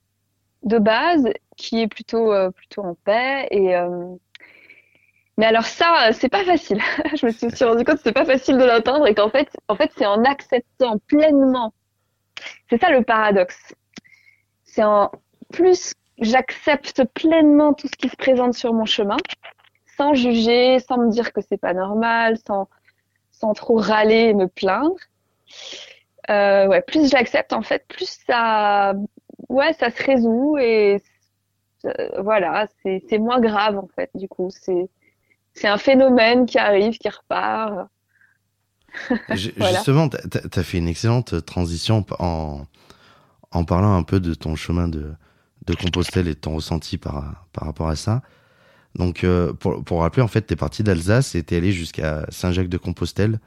[0.62, 4.16] de base qui est plutôt euh, en paix euh,
[5.36, 6.80] mais alors ça c'est pas facile
[7.14, 9.76] je me suis rendu compte que c'est pas facile de l'atteindre et qu'en fait en
[9.76, 11.72] fait c'est en acceptant pleinement
[12.68, 13.74] c'est ça le paradoxe
[14.64, 15.10] c'est en
[15.52, 19.16] plus j'accepte pleinement tout ce qui se présente sur mon chemin
[19.96, 22.68] sans juger sans me dire que c'est pas normal sans
[23.30, 24.96] sans trop râler et me plaindre
[26.30, 28.94] euh, plus j'accepte en fait plus ça
[29.48, 31.02] ouais, ça se résout et
[31.84, 34.10] euh, voilà, c'est moins grave en fait.
[34.14, 37.88] Du coup, c'est un phénomène qui arrive, qui repart.
[39.34, 40.16] Justement, tu
[40.60, 42.66] as, fait une excellente transition en,
[43.52, 45.12] en parlant un peu de ton chemin de,
[45.66, 48.22] de Compostelle et de ton ressenti par, par rapport à ça.
[48.94, 51.72] Donc, euh, pour, pour rappeler, en fait, tu es parti d'Alsace et tu es allé
[51.72, 53.40] jusqu'à Saint-Jacques-de-Compostelle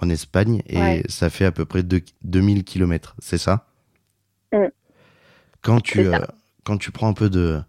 [0.00, 3.66] en Espagne et ça fait à peu près 2000 km, c'est ça?
[4.52, 4.66] Mm.
[5.62, 6.18] Quand tu, euh,
[6.64, 7.60] quand tu prends un peu de,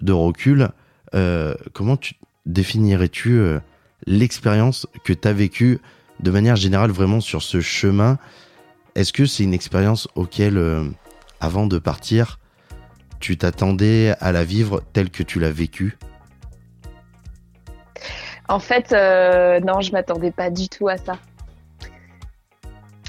[0.00, 0.68] de recul,
[1.14, 2.14] euh, comment tu
[2.46, 3.40] définirais-tu
[4.06, 5.78] l'expérience que tu as vécue
[6.20, 8.18] de manière générale vraiment sur ce chemin
[8.94, 10.60] Est-ce que c'est une expérience auquel,
[11.40, 12.38] avant de partir,
[13.20, 15.98] tu t'attendais à la vivre telle que tu l'as vécue?
[18.48, 21.14] En fait, non, je m'attendais pas du tout à ça.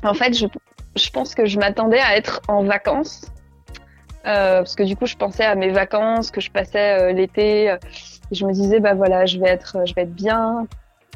[0.03, 3.21] En fait, je, pense que je m'attendais à être en vacances
[4.25, 7.71] euh, parce que du coup, je pensais à mes vacances que je passais euh, l'été.
[7.71, 7.77] Euh,
[8.31, 10.67] je me disais, bah voilà, je vais être, je vais être bien.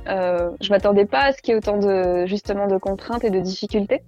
[0.07, 3.29] Euh, je m'attendais pas à ce qu'il y ait autant de justement de contraintes et
[3.29, 4.03] de difficultés.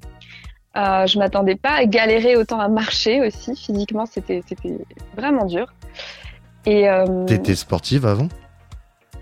[0.75, 3.55] Euh, je m'attendais pas à galérer autant à marcher aussi.
[3.55, 4.77] Physiquement, c'était c'était
[5.15, 5.73] vraiment dur.
[6.65, 8.29] Et euh, t'étais sportive avant?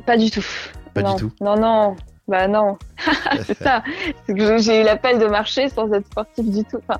[0.05, 0.45] Pas du tout.
[0.93, 1.31] Pas du tout.
[1.41, 1.95] Non, non.
[2.27, 2.77] Bah non.
[3.45, 3.83] c'est ça.
[4.27, 6.79] J'ai eu l'appel de marcher sans être sportive du tout.
[6.87, 6.99] Enfin,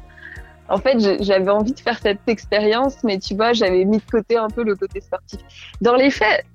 [0.69, 4.37] en fait, j'avais envie de faire cette expérience, mais tu vois, j'avais mis de côté
[4.37, 5.39] un peu le côté sportif.
[5.81, 6.45] Dans les faits,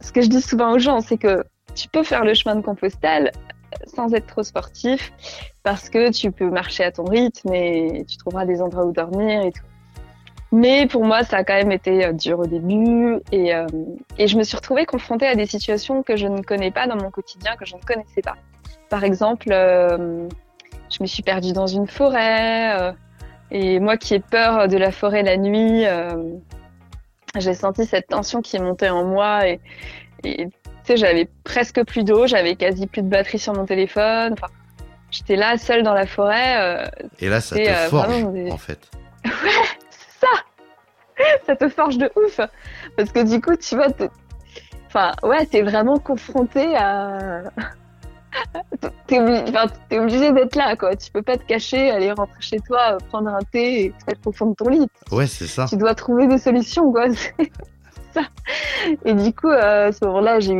[0.00, 2.60] ce que je dis souvent aux gens, c'est que tu peux faire le chemin de
[2.60, 3.32] Compostelle
[3.86, 5.12] sans être trop sportif,
[5.62, 9.42] parce que tu peux marcher à ton rythme et tu trouveras des endroits où dormir
[9.42, 9.62] et tout.
[10.54, 13.66] Mais pour moi, ça a quand même été euh, dur au début et, euh,
[14.18, 16.96] et je me suis retrouvée confrontée à des situations que je ne connais pas dans
[16.96, 18.36] mon quotidien, que je ne connaissais pas.
[18.90, 20.28] Par exemple, euh,
[20.90, 22.94] je me suis perdue dans une forêt.
[23.50, 25.84] Et moi qui ai peur de la forêt la nuit,
[27.38, 29.60] j'ai senti cette tension qui est montée en moi et
[30.84, 34.32] tu sais, j'avais presque plus d'eau, j'avais quasi plus de batterie sur mon téléphone.
[34.32, 34.52] Enfin,
[35.10, 36.56] j'étais là seule dans la forêt.
[36.58, 36.86] Euh,
[37.20, 38.90] et là, ça te euh, forge, en fait.
[39.24, 39.50] Ouais,
[39.90, 41.36] c'est ça.
[41.46, 42.40] ça te forge de ouf.
[42.96, 43.86] Parce que du coup, tu vois,
[44.88, 47.42] enfin, ouais, t'es vraiment confronté à
[49.06, 49.44] t'es obligé,
[49.92, 50.96] obligé d'être là, quoi.
[50.96, 54.32] Tu peux pas te cacher, aller rentrer chez toi, prendre un thé et être au
[54.32, 54.86] fond de ton lit.
[55.10, 55.66] Ouais, c'est ça.
[55.68, 57.06] Tu dois trouver des solutions, quoi.
[59.04, 60.52] Et du coup, euh, à ce moment-là, j'ai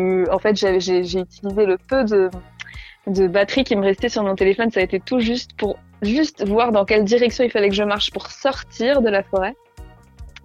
[1.18, 4.70] utilisé le peu de, batterie qui me restait sur mon téléphone.
[4.70, 7.84] Ça a été tout juste pour juste voir dans quelle direction il fallait que je
[7.84, 9.54] marche pour sortir de la forêt.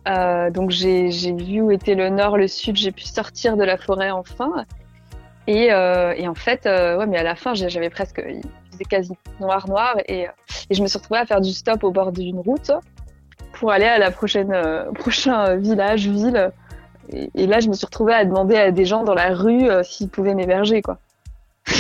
[0.08, 2.76] Euh, donc j'ai vu où était le nord, le sud.
[2.78, 4.66] J'ai pu sortir de la forêt enfin.
[5.48, 8.42] Et, euh, en fait, ouais, mais à la fin, j'avais presque, il
[8.72, 10.28] faisait quasi noir noir et,
[10.70, 12.72] je me suis retrouvée à faire du stop au bord d'une route
[13.54, 14.54] pour aller à la prochaine
[14.96, 16.52] prochain village ville.
[17.12, 19.70] Et, et, là, je me suis retrouvée à demander à des gens dans la rue
[19.70, 21.00] euh, s'ils pouvaient m'héberger, quoi.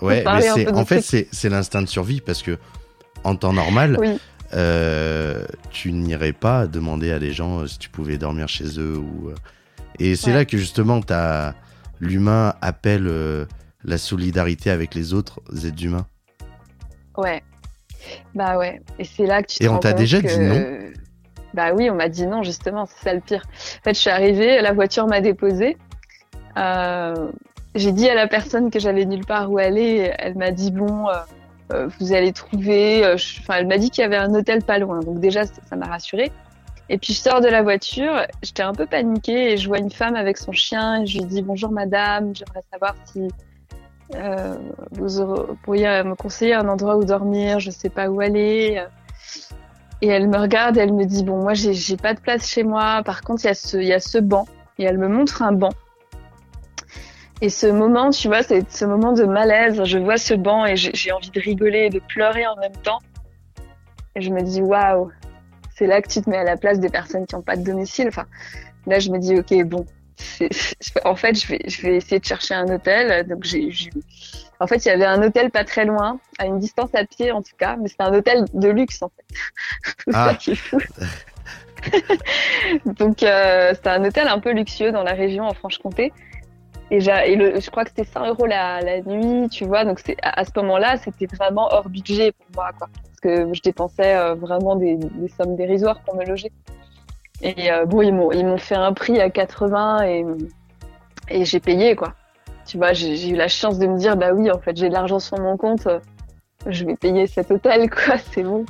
[0.00, 2.58] ouais, mais c'est, en fait, c'est, c'est l'instinct de survie parce que
[3.24, 4.18] en temps normal, oui.
[4.54, 9.30] euh, tu n'irais pas demander à des gens si tu pouvais dormir chez eux ou.
[9.98, 10.36] Et c'est ouais.
[10.36, 11.54] là que justement, t'as
[12.00, 13.46] l'humain appelle euh,
[13.84, 16.06] la solidarité avec les autres êtres humains.
[17.16, 17.42] Ouais.
[18.34, 18.82] Bah ouais.
[18.98, 20.26] Et c'est là que tu te Et on t'a déjà que...
[20.26, 20.92] dit non
[21.54, 23.42] Bah oui, on m'a dit non, justement, c'est ça le pire.
[23.46, 25.76] En fait, je suis arrivée, la voiture m'a déposée.
[26.56, 27.30] Euh,
[27.74, 30.12] j'ai dit à la personne que j'allais nulle part où aller.
[30.18, 31.12] Elle m'a dit bon, euh,
[31.72, 33.04] euh vous allez trouver.
[33.14, 35.00] Enfin, elle m'a dit qu'il y avait un hôtel pas loin.
[35.00, 36.32] Donc déjà, ça m'a rassurée.
[36.88, 39.90] Et puis je sors de la voiture, j'étais un peu paniquée et je vois une
[39.90, 43.28] femme avec son chien je lui dis bonjour madame, j'aimerais savoir si
[44.90, 48.84] vous pourriez me conseiller un endroit où dormir, je sais pas où aller.
[50.02, 53.02] Et elle me regarde elle me dit bon moi j'ai pas de place chez moi,
[53.04, 54.46] par contre il y a ce y a ce banc
[54.78, 55.72] et elle me montre un banc.
[57.42, 59.82] Et ce moment, tu vois, c'est ce moment de malaise.
[59.82, 63.00] Je vois ce banc et j'ai envie de rigoler et de pleurer en même temps.
[64.14, 65.10] Et je me dis, waouh,
[65.74, 67.64] c'est là que tu te mets à la place des personnes qui n'ont pas de
[67.64, 68.06] domicile.
[68.06, 68.26] Enfin,
[68.86, 69.84] là, je me dis, ok, bon,
[71.04, 73.26] en fait, je vais, je vais essayer de chercher un hôtel.
[73.26, 73.70] Donc, j'ai,
[74.62, 77.32] en fait, il y avait un hôtel pas très loin, à une distance à pied
[77.32, 79.36] en tout cas, mais c'était un hôtel de luxe en fait.
[80.04, 80.34] C'est ça ah.
[80.34, 80.78] qui est fou.
[82.86, 86.12] donc, euh, c'était un hôtel un peu luxueux dans la région en Franche-Comté.
[86.92, 89.84] Et, je crois que c'était 100 euros la, la, nuit, tu vois.
[89.84, 92.88] Donc, à, à ce moment-là, c'était vraiment hors budget pour moi, quoi.
[93.04, 96.52] Parce que je dépensais euh, vraiment des, des sommes dérisoires pour me loger.
[97.40, 100.24] Et euh, bon, ils m'ont, ils m'ont fait un prix à 80 et,
[101.30, 102.14] et j'ai payé, quoi.
[102.66, 104.94] Tu vois, j'ai, eu la chance de me dire, bah oui, en fait, j'ai de
[104.94, 105.88] l'argent sur mon compte,
[106.66, 108.64] je vais payer cet hôtel, quoi, c'est bon.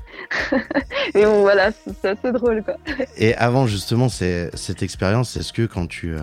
[1.15, 2.77] et bon, voilà, c'est, assez drôle, quoi.
[3.17, 6.21] Et avant, justement, cette expérience, est-ce que quand tu, euh,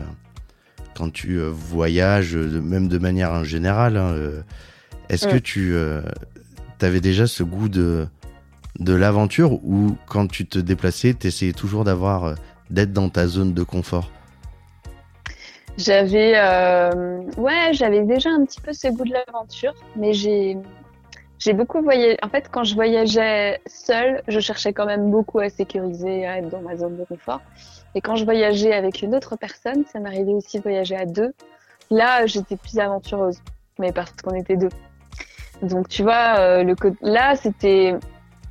[0.96, 4.16] quand tu euh, voyages, même de manière générale, hein,
[5.10, 5.76] est-ce que tu
[6.82, 8.08] avais déjà ce goût de
[8.80, 12.36] de l'aventure ou quand tu te déplaçais, tu essayais toujours d'avoir euh,
[12.70, 14.10] d'être dans ta zone de confort?
[15.80, 20.58] J'avais euh, ouais, j'avais déjà un petit peu ce goût de l'aventure, mais j'ai
[21.40, 22.18] j'ai beaucoup voyagé.
[22.22, 26.50] En fait, quand je voyageais seule, je cherchais quand même beaucoup à sécuriser, à être
[26.50, 27.40] dans ma zone de confort.
[27.96, 31.34] Et quand je voyageais avec une autre personne, ça m'arrivait aussi de voyager à deux.
[31.90, 33.40] Là, j'étais plus aventureuse,
[33.80, 34.70] mais parce qu'on était deux.
[35.62, 37.96] Donc, tu vois, euh, le là, c'était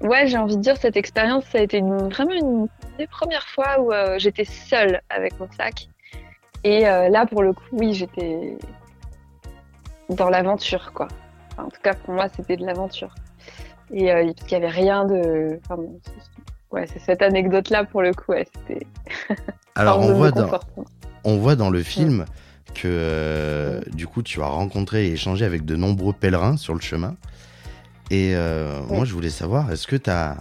[0.00, 3.80] Ouais, j'ai envie de dire, cette expérience, ça a été vraiment une des premières fois
[3.80, 5.88] où euh, j'étais seule avec mon sac.
[6.64, 8.56] Et euh, là, pour le coup, oui, j'étais
[10.10, 11.08] dans l'aventure, quoi.
[11.56, 13.14] en tout cas, pour moi, c'était de l'aventure.
[13.92, 15.60] Et euh, il n'y avait rien de.
[15.64, 15.82] Enfin,
[16.72, 18.86] ouais, c'est cette anecdote-là, pour le coup, ouais, c'était.
[19.74, 20.50] Alors, on voit, dans,
[21.24, 22.24] on voit dans le film
[22.74, 27.16] que, du coup, tu as rencontré et échangé avec de nombreux pèlerins sur le chemin.
[28.10, 30.36] Et euh, moi, je voulais savoir, est-ce que as,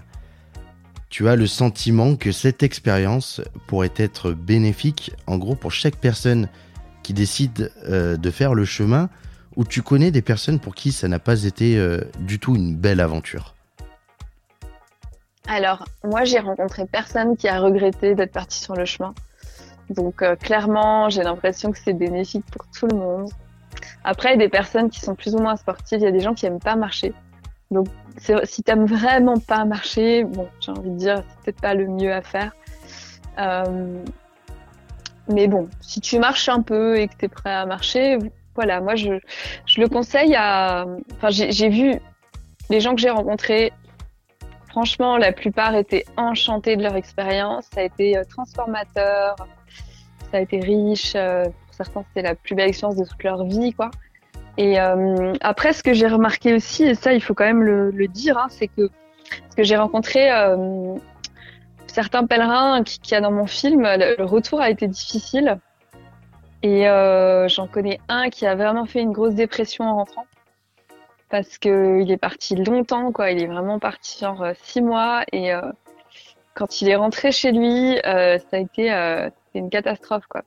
[1.10, 6.50] tu as le sentiment que cette expérience pourrait être bénéfique, en gros, pour chaque personne
[7.04, 9.10] qui décide euh, de faire le chemin,
[9.56, 12.76] ou tu connais des personnes pour qui ça n'a pas été euh, du tout une
[12.76, 13.56] belle aventure?
[15.48, 19.14] Alors, moi, j'ai rencontré personne qui a regretté d'être parti sur le chemin.
[19.90, 23.30] Donc, clairement, j'ai l'impression que c'est bénéfique pour tout le monde.
[24.04, 26.46] Après, des personnes qui sont plus ou moins sportives, il y a des gens qui
[26.46, 27.14] aiment pas marcher.
[27.72, 27.88] Donc,
[28.44, 32.14] si t'aimes vraiment pas marcher, bon, j'ai envie de dire, c'est peut-être pas le mieux
[32.14, 32.54] à faire.
[33.40, 34.04] Euh,
[35.28, 38.18] mais bon, si tu marches un peu et que t'es prêt à marcher,
[38.56, 39.20] voilà, moi je,
[39.66, 40.86] je le conseille à.
[41.16, 42.00] Enfin, j'ai vu
[42.70, 43.72] les gens que j'ai rencontrés.
[44.70, 47.66] Franchement, la plupart étaient enchantés de leur expérience.
[47.74, 49.36] Ça a été euh, transformateur,
[50.32, 51.14] ça a été riche.
[51.16, 53.92] Euh, pour certains, c'était la plus belle expérience de toute leur vie, quoi.
[54.58, 58.08] Et euh, après, ce que j'ai remarqué aussi, et ça, il faut quand même le,
[58.08, 58.90] dire, hein, c'est que
[59.50, 60.96] ce que j'ai rencontré euh,
[61.86, 65.60] certains pèlerins qui, qui a dans mon film, le, retour a été difficile.
[66.64, 70.26] Et euh, j'en connais un qui a vraiment fait une grosse dépression en rentrant
[71.30, 73.32] parce que il est parti longtemps, quoi.
[73.32, 75.52] Il est vraiment parti genre six mois et
[76.56, 80.44] quand il est rentré chez lui, ça a été une catastrophe, quoi.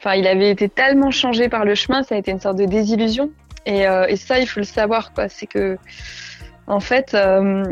[0.00, 2.64] Enfin, il avait été tellement changé par le chemin, ça a été une sorte de
[2.64, 3.30] désillusion.
[3.66, 5.28] Et, euh, ça, il faut le savoir, quoi.
[5.28, 5.76] C'est que,
[6.66, 7.62] en fait, euh,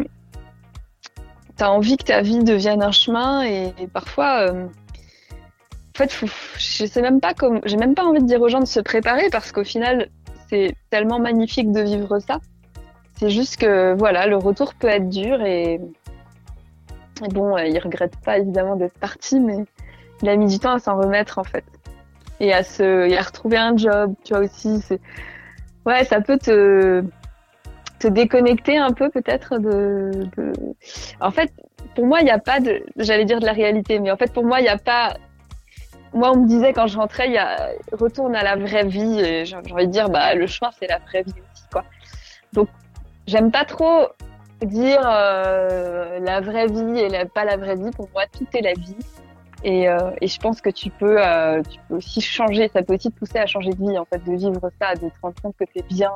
[1.57, 6.15] t'as envie que ta vie devienne un chemin, et, parfois, euh, en fait,
[6.59, 7.33] je sais même pas
[7.65, 10.11] j'ai même pas envie de dire aux gens de se préparer parce qu'au final,
[10.51, 12.41] c'est tellement magnifique de vivre ça.
[13.19, 15.81] C'est juste que, voilà, le retour peut être dur et,
[17.25, 19.65] et bon, il regrette pas évidemment d'être parti, mais
[20.23, 21.65] il a mis du temps à s'en remettre en fait
[22.41, 25.01] et à se à retrouver un job tu vois aussi c'est
[25.87, 27.05] ouais ça peut te
[27.99, 30.53] te déconnecter un peu peut-être de, de
[31.21, 31.53] en fait
[31.95, 34.33] pour moi il n'y a pas de j'allais dire de la réalité mais en fait
[34.33, 35.15] pour moi il n'y a pas
[36.13, 39.21] moi on me disait quand je rentrais il y a retourne à la vraie vie
[39.21, 41.85] et j'ai envie de dire bah le chemin c'est la vraie vie aussi quoi.
[42.53, 42.69] Donc
[43.27, 44.09] j'aime pas trop
[44.63, 47.91] dire euh, la vraie vie et la, pas la vraie vie.
[47.91, 48.97] Pour moi tout est la vie
[49.65, 52.95] et, euh, et, je pense que tu peux, euh, tu peux aussi changer, ça peut
[52.95, 55.35] aussi te pousser à changer de vie, en fait, de vivre ça, de te rendre
[55.43, 56.13] compte que tu es bien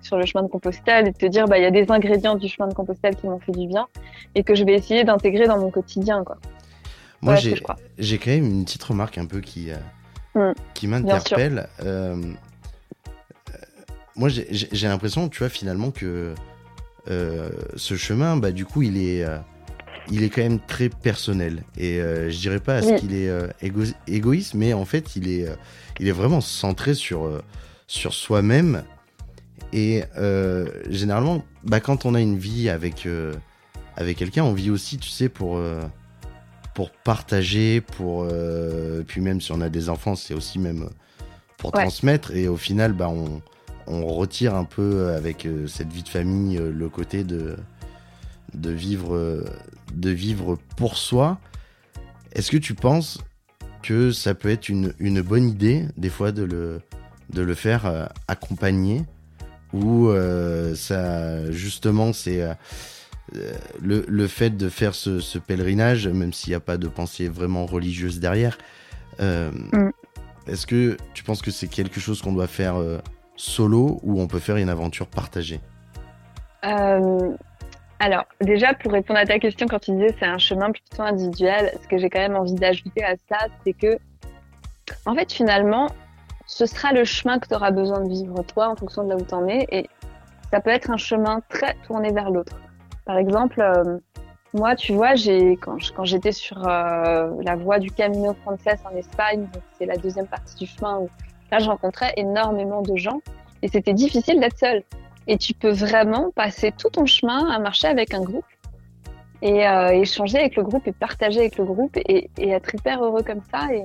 [0.00, 2.36] sur le chemin de Compostelle et de te dire, bah, il y a des ingrédients
[2.36, 3.88] du chemin de Compostelle qui m'ont fait du bien
[4.36, 6.38] et que je vais essayer d'intégrer dans mon quotidien, quoi.
[7.20, 7.60] Moi, j'ai,
[7.98, 10.54] j'ai quand même une petite remarque un peu qui, euh, mmh.
[10.74, 11.68] qui m'interpelle.
[14.14, 16.34] Moi, j'ai, j'ai l'impression, tu vois, finalement, que
[17.08, 19.26] ce chemin, bah, du coup, il est
[20.10, 21.62] il est quand même très personnel.
[21.76, 23.48] Et euh, je dirais pas à ce qu'il est euh,
[24.06, 25.54] égoïste, mais en fait, il est, euh,
[26.00, 27.30] il est vraiment centré sur,
[27.86, 28.84] sur soi-même.
[29.72, 30.02] Et
[30.88, 33.06] généralement, bah, quand on a une vie avec,
[33.96, 35.60] avec quelqu'un, on vit aussi, tu sais, pour,
[36.74, 38.26] pour partager, pour.
[39.06, 40.88] puis même si on a des enfants, c'est aussi même
[41.58, 42.34] pour transmettre.
[42.34, 43.42] Et au final, bah, on,
[43.86, 47.56] on retire un peu avec cette vie de famille le côté de
[48.54, 49.44] de vivre,
[49.94, 51.38] de vivre pour soi.
[52.32, 53.18] Est-ce que tu penses
[53.82, 56.80] que ça peut être une, bonne idée, des fois, de le,
[57.30, 59.02] de le faire euh, accompagner?
[59.72, 62.54] Ou euh, ça, justement, c'est euh,
[63.80, 68.20] le, fait de faire ce, pèlerinage, même s'il n'y a pas de pensée vraiment religieuse
[68.20, 68.58] derrière.
[69.20, 69.90] Mm.
[70.46, 72.76] Est-ce que tu penses que c'est quelque chose qu'on doit faire
[73.36, 75.60] solo ou on peut faire une aventure partagée?
[78.00, 81.72] Alors, déjà, pour répondre à ta question, quand tu disais c'est un chemin plutôt individuel,
[81.82, 83.98] ce que j'ai quand même envie d'ajouter à ça, c'est que,
[85.04, 85.88] en fait, finalement,
[86.46, 89.16] ce sera le chemin que tu auras besoin de vivre toi en fonction de là
[89.16, 89.66] où tu en es.
[89.70, 89.88] Et
[90.50, 92.56] ça peut être un chemin très tourné vers l'autre.
[93.04, 93.98] Par exemple, euh,
[94.54, 99.46] moi, tu vois, j'ai quand, j'étais sur euh, la voie du Camino Frances en Espagne,
[99.76, 101.08] c'est la deuxième partie du chemin où
[101.50, 103.20] là, je rencontrais énormément de gens
[103.62, 104.82] et c'était difficile d'être seule.
[105.28, 108.46] Et tu peux vraiment passer tout ton chemin à marcher avec un groupe
[109.42, 113.22] et euh, échanger avec le groupe et partager avec le groupe et, être hyper heureux
[113.22, 113.84] comme ça et,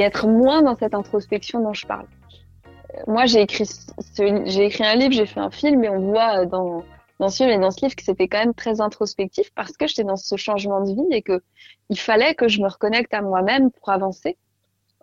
[0.00, 2.06] être moins dans cette introspection dont je parle.
[3.06, 3.68] Moi, j'ai écrit,
[4.44, 6.84] j'ai écrit un livre, j'ai fait un film et on voit dans,
[7.18, 9.86] dans ce film et dans ce livre que c'était quand même très introspectif parce que
[9.86, 11.42] j'étais dans ce changement de vie et que
[11.88, 14.36] il fallait que je me reconnecte à moi-même pour avancer.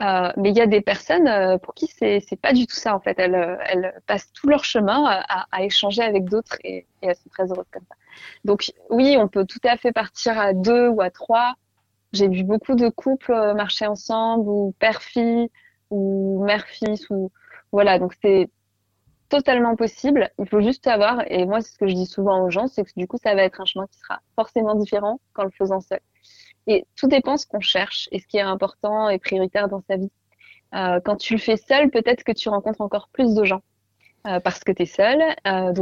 [0.02, 2.76] Euh, mais il y a des personnes euh, pour qui c'est c'est pas du tout
[2.76, 3.18] ça en fait.
[3.18, 7.16] Elles, euh, elles passent tout leur chemin à, à échanger avec d'autres et, et, elles
[7.16, 7.96] sont très heureuses comme ça.
[8.46, 11.56] Donc oui, on peut tout à fait partir à deux ou à trois.
[12.14, 15.50] J'ai vu beaucoup de couples marcher ensemble ou père-fille
[15.90, 17.32] ou mère-fils ou
[17.72, 17.98] voilà.
[17.98, 18.50] Donc c'est
[19.30, 20.30] totalement possible.
[20.40, 22.84] Il faut juste savoir et moi c'est ce que je dis souvent aux gens, c'est
[22.84, 25.82] que du coup ça va être un chemin qui sera forcément différent qu'en le faisant
[25.82, 26.00] seul.
[26.68, 29.96] Et tout dépend ce qu'on cherche et ce qui est important et prioritaire dans sa
[29.96, 30.12] vie.
[30.76, 33.62] Euh, quand tu le fais seul, peut-être que tu rencontres encore plus de gens
[34.28, 35.22] euh, parce que tu es seul.
[35.48, 35.74] Euh,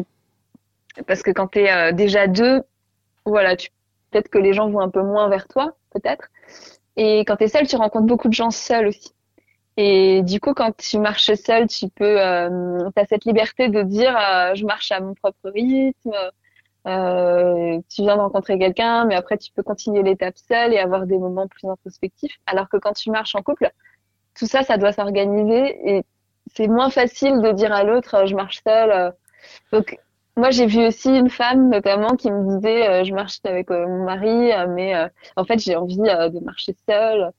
[1.08, 2.62] parce que quand tu es déjà deux,
[3.26, 3.56] voilà,
[4.12, 6.30] peut-être que les gens vont un peu moins vers toi, peut-être.
[6.96, 9.12] Et quand tu es seul, tu rencontres beaucoup de gens seuls aussi.
[9.76, 14.14] Et du coup, quand tu marches seul, tu peux, as cette liberté de dire,
[14.56, 16.14] je marche à mon propre rythme.
[16.88, 21.08] Euh, tu viens de rencontrer quelqu'un, mais après tu peux continuer l'étape seule et avoir
[21.08, 22.38] des moments plus introspectifs.
[22.46, 23.72] Alors que quand tu marches en couple,
[24.36, 26.06] tout ça, ça doit s'organiser et
[26.54, 29.14] c'est moins facile de dire à l'autre euh, je marche seule.
[29.72, 29.98] Donc
[30.38, 34.04] moi j'ai vu aussi une femme notamment qui me disait euh, je marche avec mon
[34.04, 34.94] mari, mais
[35.36, 37.32] en fait j'ai envie de marcher seule.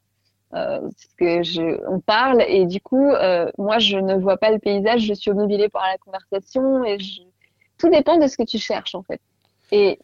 [0.54, 3.12] Euh, parce que je, on parle et du coup
[3.58, 7.20] moi je ne vois pas le paysage, je suis obnubilée par la conversation et je...
[7.78, 9.20] tout dépend de ce que tu cherches en fait.
[9.72, 9.98] Et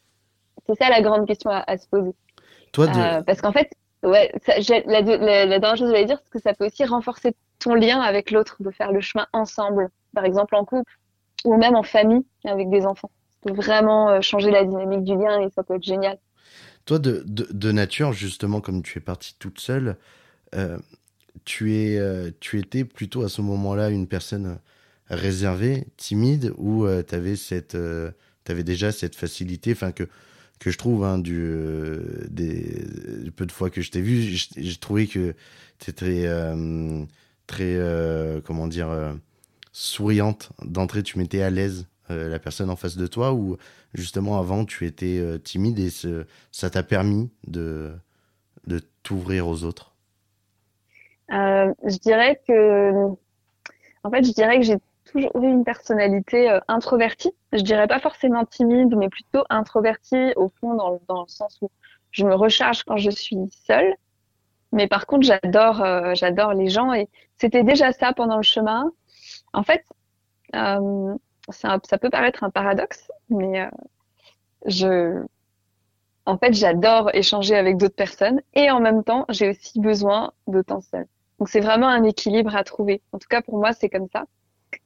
[0.66, 2.12] c'est ça la grande question à, se poser.
[2.72, 3.70] Toi, euh, parce qu'en fait,
[4.02, 4.54] ouais, ça,
[4.86, 7.34] la, la, la, dernière chose que je voulais dire, c'est que ça peut aussi renforcer
[7.58, 10.92] ton lien avec l'autre, de faire le chemin ensemble, par exemple en couple
[11.44, 13.10] ou même en famille avec des enfants.
[13.30, 16.18] Ça peut vraiment euh, changer la dynamique du lien et ça peut être génial.
[16.84, 19.96] Toi, de, de, de nature, justement, comme tu es partie toute seule,
[20.54, 20.78] euh,
[21.44, 24.58] tu, es, euh, tu étais plutôt à ce moment-là une personne
[25.08, 27.76] réservée, timide, ou tu avais cette
[28.44, 30.08] tu avais déjà cette facilité, enfin que
[30.58, 32.86] que je trouve hein, du euh, des
[33.34, 34.22] peu de fois que je t'ai vu,
[34.56, 35.34] j'ai trouvé que
[35.80, 37.04] tu étais euh,
[37.48, 38.88] très euh, comment dire
[39.72, 43.56] souriante d'entrée, tu m'étais à l'aise la personne en face de toi ou
[43.94, 45.88] justement avant tu étais timide et
[46.52, 47.90] ça t'a permis de
[48.66, 49.94] de t'ouvrir aux autres?
[51.30, 53.16] je dirais que
[54.04, 57.32] en fait, je dirais que j'ai toujours eu une personnalité euh, introvertie.
[57.52, 61.70] Je dirais pas forcément timide, mais plutôt introvertie au fond dans, dans le sens où
[62.12, 63.94] je me recharge quand je suis seule.
[64.72, 68.90] Mais par contre, j'adore, euh, j'adore les gens et c'était déjà ça pendant le chemin.
[69.52, 69.84] En fait,
[70.56, 71.14] euh,
[71.50, 73.70] ça, ça peut paraître un paradoxe, mais euh,
[74.66, 75.22] je,
[76.24, 80.62] en fait, j'adore échanger avec d'autres personnes et en même temps, j'ai aussi besoin de
[80.62, 81.06] temps seul.
[81.38, 83.02] Donc c'est vraiment un équilibre à trouver.
[83.12, 84.24] En tout cas, pour moi, c'est comme ça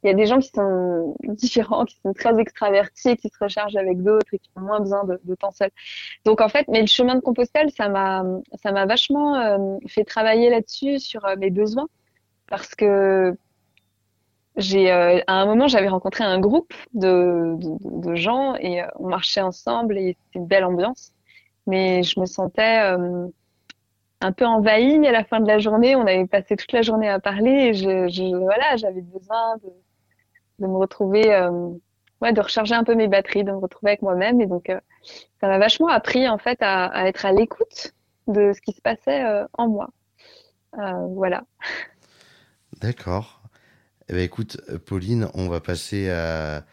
[0.03, 3.77] il y a des gens qui sont différents, qui sont très extravertis, qui se rechargent
[3.77, 5.71] avec d'autres et qui ont moins besoin de, temps seul.
[6.25, 8.25] Donc en fait, mais le chemin de Compostelle, ça m'a,
[8.63, 11.89] ça m'a vachement euh, fait travailler là-dessus sur euh, mes besoins,
[12.49, 13.37] parce que
[14.57, 19.43] j'ai, euh, à un moment, j'avais rencontré un groupe de, de, gens et on marchait
[19.43, 21.13] ensemble et c'était une belle ambiance.
[21.67, 22.97] mais je me sentais
[24.21, 25.97] un peu envahie à la fin de la journée.
[25.97, 30.77] On avait passé toute la journée à parler et je, voilà, j'avais besoin de, me
[30.77, 31.51] retrouver, euh,
[32.23, 34.41] ouais, de recharger un peu mes batteries, de me retrouver avec moi-même.
[34.41, 34.81] Et donc, euh,
[35.41, 37.93] ça m'a vachement appris en fait à, être à l'écoute
[38.27, 39.91] de ce qui se passait euh, en moi.
[40.73, 41.45] Voilà.
[42.83, 43.41] D'accord.
[44.09, 46.65] Eh ben, écoute, Pauline, on va passer à,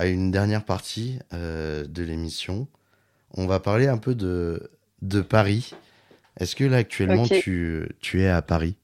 [0.00, 2.66] une dernière partie de l'émission.
[3.36, 5.72] On va parler un peu de Paris.
[6.38, 8.76] Est-ce que là, actuellement, tu, tu es à Paris?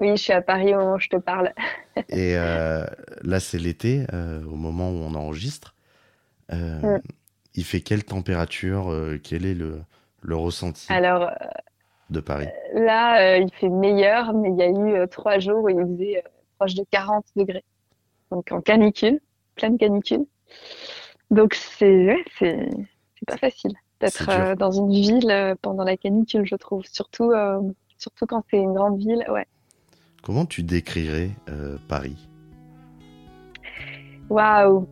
[0.00, 1.52] Oui, je suis à Paris au moment où je te parle.
[2.08, 2.84] Et euh,
[3.22, 5.74] là, c'est l'été, euh, au moment où on enregistre.
[6.52, 7.00] Euh, Mm.
[7.56, 8.92] Il fait quelle température
[9.22, 9.80] Quel est le,
[10.22, 11.30] le ressenti Alors
[12.10, 12.48] de Paris?
[12.74, 14.70] là, il fait meilleur, mais il y a
[15.04, 16.24] eu trois jours où il faisait
[16.58, 17.64] proche de 40 degrés.
[18.32, 19.20] Donc en canicule,
[19.54, 20.26] pleine canicule.
[21.30, 22.68] Donc c'est ouais,
[23.26, 26.82] pas facile d'être euh, dans une ville euh, pendant la canicule, je trouve.
[26.90, 27.60] Surtout euh,
[27.98, 29.24] surtout quand c'est une grande ville.
[29.30, 29.46] Ouais.
[30.22, 32.28] Comment tu décrirais euh, Paris?
[34.30, 34.86] Waouh.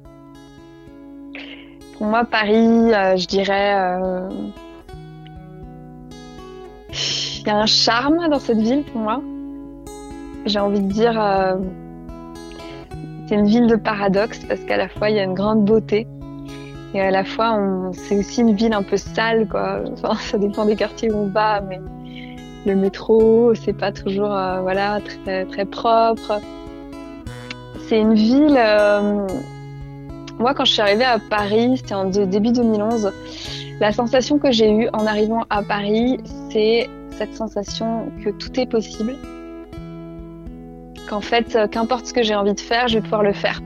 [1.97, 3.73] Pour moi, Paris, je dirais,
[6.91, 9.23] il y a un charme dans cette ville pour moi.
[10.45, 11.15] J'ai envie de dire,
[13.27, 16.07] c'est une ville de paradoxe parce qu'à la fois il y a une grande beauté
[16.95, 17.59] et à la fois
[17.93, 19.81] c'est aussi une ville un peu sale quoi.
[19.93, 21.81] Enfin, ça dépend des quartiers où on va, mais
[22.65, 26.41] le métro, c'est pas toujours, euh, voilà, très très propre.
[27.89, 28.57] C'est une ville.
[28.57, 29.27] euh,
[30.39, 33.13] moi, quand je suis arrivée à Paris, c'était en début 2011,
[33.81, 36.19] la sensation que j'ai eue en arrivant à Paris,
[36.51, 39.17] c'est cette sensation que tout est possible.
[41.09, 43.61] Qu'en fait, euh, qu'importe ce que j'ai envie de faire, je vais pouvoir le faire.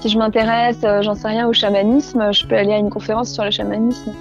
[0.00, 3.32] Si je m'intéresse, euh, j'en sais rien, au chamanisme, je peux aller à une conférence
[3.32, 4.12] sur le chamanisme.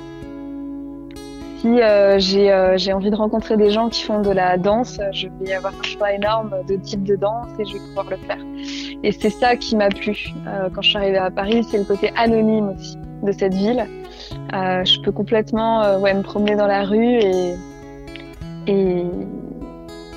[1.60, 5.28] Si euh, j'ai euh, envie de rencontrer des gens qui font de la danse, je
[5.40, 8.38] vais avoir un choix énorme de types de danse et je vais pouvoir le faire.
[9.04, 11.84] Et c'est ça qui m'a plu euh, quand je suis arrivée à Paris, c'est le
[11.84, 13.86] côté anonyme aussi de cette ville.
[14.54, 17.56] Euh, je peux complètement euh, ouais, me promener dans la rue et,
[18.68, 19.06] et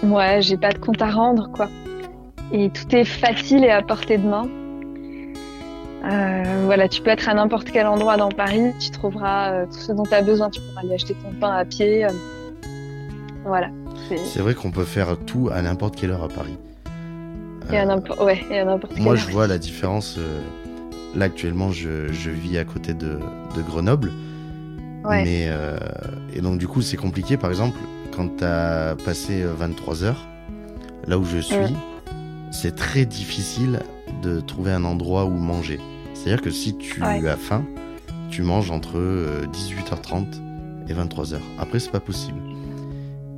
[0.03, 1.69] ouais, j'ai pas de compte à rendre quoi.
[2.53, 4.49] Et tout est facile et à portée de main.
[6.05, 9.79] Euh, voilà, tu peux être à n'importe quel endroit dans Paris, tu trouveras euh, tout
[9.79, 10.49] ce dont tu as besoin.
[10.51, 12.05] Tu pourras aller acheter ton pain à pied.
[12.07, 12.09] euh,
[13.45, 13.69] voilà.
[14.25, 16.57] C'est- vrai qu'on peut faire tout à n'importe quelle heure à Paris.
[17.73, 18.41] Et à n'importe ouais,
[18.99, 20.19] Moi, je vois la différence.
[21.15, 23.19] là, actuellement, je, je vis à côté de,
[23.57, 24.11] de Grenoble.
[25.05, 25.23] Ouais.
[25.25, 25.49] Mais,
[26.35, 27.37] et donc, du coup, c'est compliqué.
[27.37, 27.79] Par exemple,
[28.17, 30.27] quand tu as passé euh, 23 heures,
[31.07, 31.71] là où je suis, Ouais.
[32.51, 33.81] c'est très difficile
[34.23, 35.79] de trouver un endroit où manger.
[36.15, 37.27] C'est-à-dire que si tu Ouais.
[37.29, 37.65] as faim,
[38.31, 40.27] tu manges entre euh, 18h30
[40.89, 41.39] et 23h.
[41.59, 42.39] Après, c'est pas possible.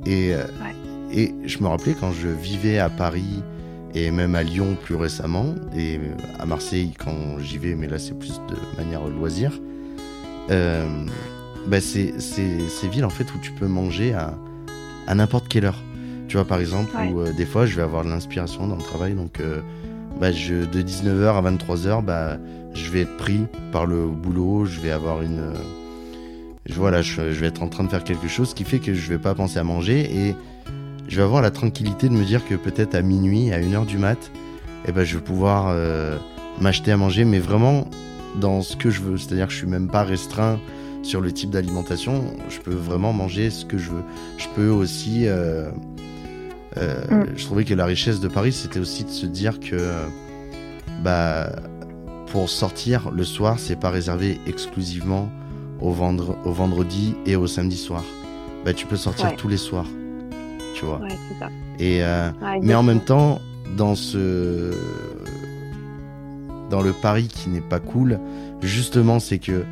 [0.05, 0.75] Et, euh, Ouais.
[1.17, 3.41] et je me rappelais quand je vivais à Paris
[3.95, 5.99] et même à Lyon plus récemment, et
[6.39, 9.51] à Marseille quand j'y vais, mais là c'est plus de manière loisir,
[10.49, 11.05] euh,
[11.67, 14.33] bah c'est c'est- ces villes en fait où tu peux manger à,
[15.07, 15.81] à n'importe quelle heure.
[16.27, 17.11] Tu vois par exemple Ouais.
[17.11, 19.61] où euh, des fois je vais avoir de l'inspiration dans le travail, donc euh,
[20.19, 22.37] bah, je, de 19h à 23h, bah,
[22.73, 23.41] je vais être pris
[23.71, 25.41] par le boulot, je vais avoir une...
[26.65, 29.17] je, je, vais être en train de faire quelque chose qui fait que je vais
[29.17, 30.35] pas penser à manger et
[31.07, 33.97] je vais avoir la tranquillité de me dire que peut-être à minuit, à 1h du
[33.97, 34.31] mat,
[34.87, 36.17] eh ben, je vais pouvoir euh,
[36.59, 37.87] m'acheter à manger, mais vraiment
[38.39, 39.17] dans ce que je veux.
[39.17, 40.59] C'est-à-dire que je suis même pas restreint
[41.03, 42.23] sur le type d'alimentation.
[42.49, 44.03] Je peux vraiment manger ce que je veux.
[44.37, 45.27] Je peux aussi.
[45.27, 45.69] euh,
[46.77, 47.25] euh, Mm.
[47.35, 49.91] Je trouvais que la richesse de Paris, c'était aussi de se dire que
[51.03, 51.49] bah,
[52.27, 55.29] pour sortir le soir, c'est pas réservé exclusivement
[55.81, 58.03] au, vendre, au vendredi et au samedi soir.
[58.65, 59.35] Bah, tu peux sortir Ouais.
[59.35, 59.87] tous les soirs.
[60.75, 60.99] Tu vois.
[60.99, 61.09] Ouais,
[61.39, 61.49] ça.
[61.79, 63.39] Et, euh, Ouais, mais en même temps,
[63.77, 64.71] dans ce.
[66.69, 68.19] Dans le Paris qui n'est pas cool,
[68.61, 69.63] justement, c'est que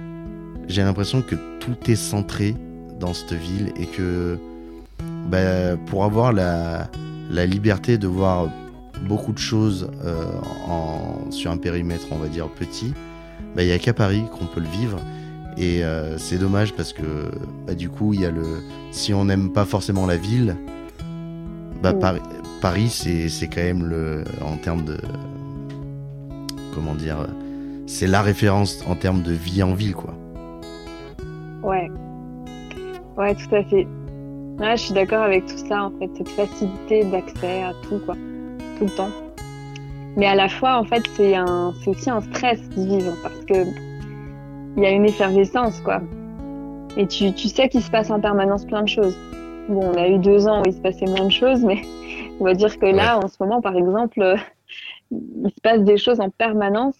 [0.67, 2.55] j'ai l'impression que tout est centré
[2.99, 4.37] dans cette ville et que
[5.31, 6.89] bah, pour avoir la,
[7.31, 8.49] la liberté de voir
[9.07, 10.25] beaucoup de choses euh,
[10.67, 12.93] en, sur un périmètre, on va dire, petit,
[13.55, 14.99] bah, il n'y a qu'à Paris qu'on peut le vivre.
[15.57, 17.31] Et euh, c'est dommage parce que
[17.65, 18.43] bah, du coup, il y a le.
[18.91, 20.57] Si on n'aime pas forcément la ville,
[21.81, 21.99] bah, Mm.
[21.99, 22.21] Paris,
[22.61, 24.23] Paris c'est c'est quand même le.
[24.45, 24.97] En termes de.
[26.73, 27.27] Comment dire
[27.85, 30.13] C'est la référence en termes de vie en ville, quoi.
[31.63, 31.89] Ouais.
[33.17, 33.87] Ouais, tout à fait.
[34.61, 38.13] Ouais, je suis d'accord avec tout ça, en fait, cette facilité d'accès à tout, quoi,
[38.77, 39.09] tout le temps.
[40.15, 43.43] Mais à la fois, en fait, c'est un, c'est aussi un stress d'y vivre parce
[43.45, 43.65] que
[44.77, 46.01] il y a une effervescence, quoi.
[46.95, 49.17] et tu, tu sais qu'il se passe en permanence plein de choses.
[49.67, 51.81] Bon, on a eu deux ans où il se passait moins de choses, mais
[52.39, 54.37] on va dire que là, en ce moment, par exemple, euh,
[55.09, 56.99] il se passe des choses en permanence.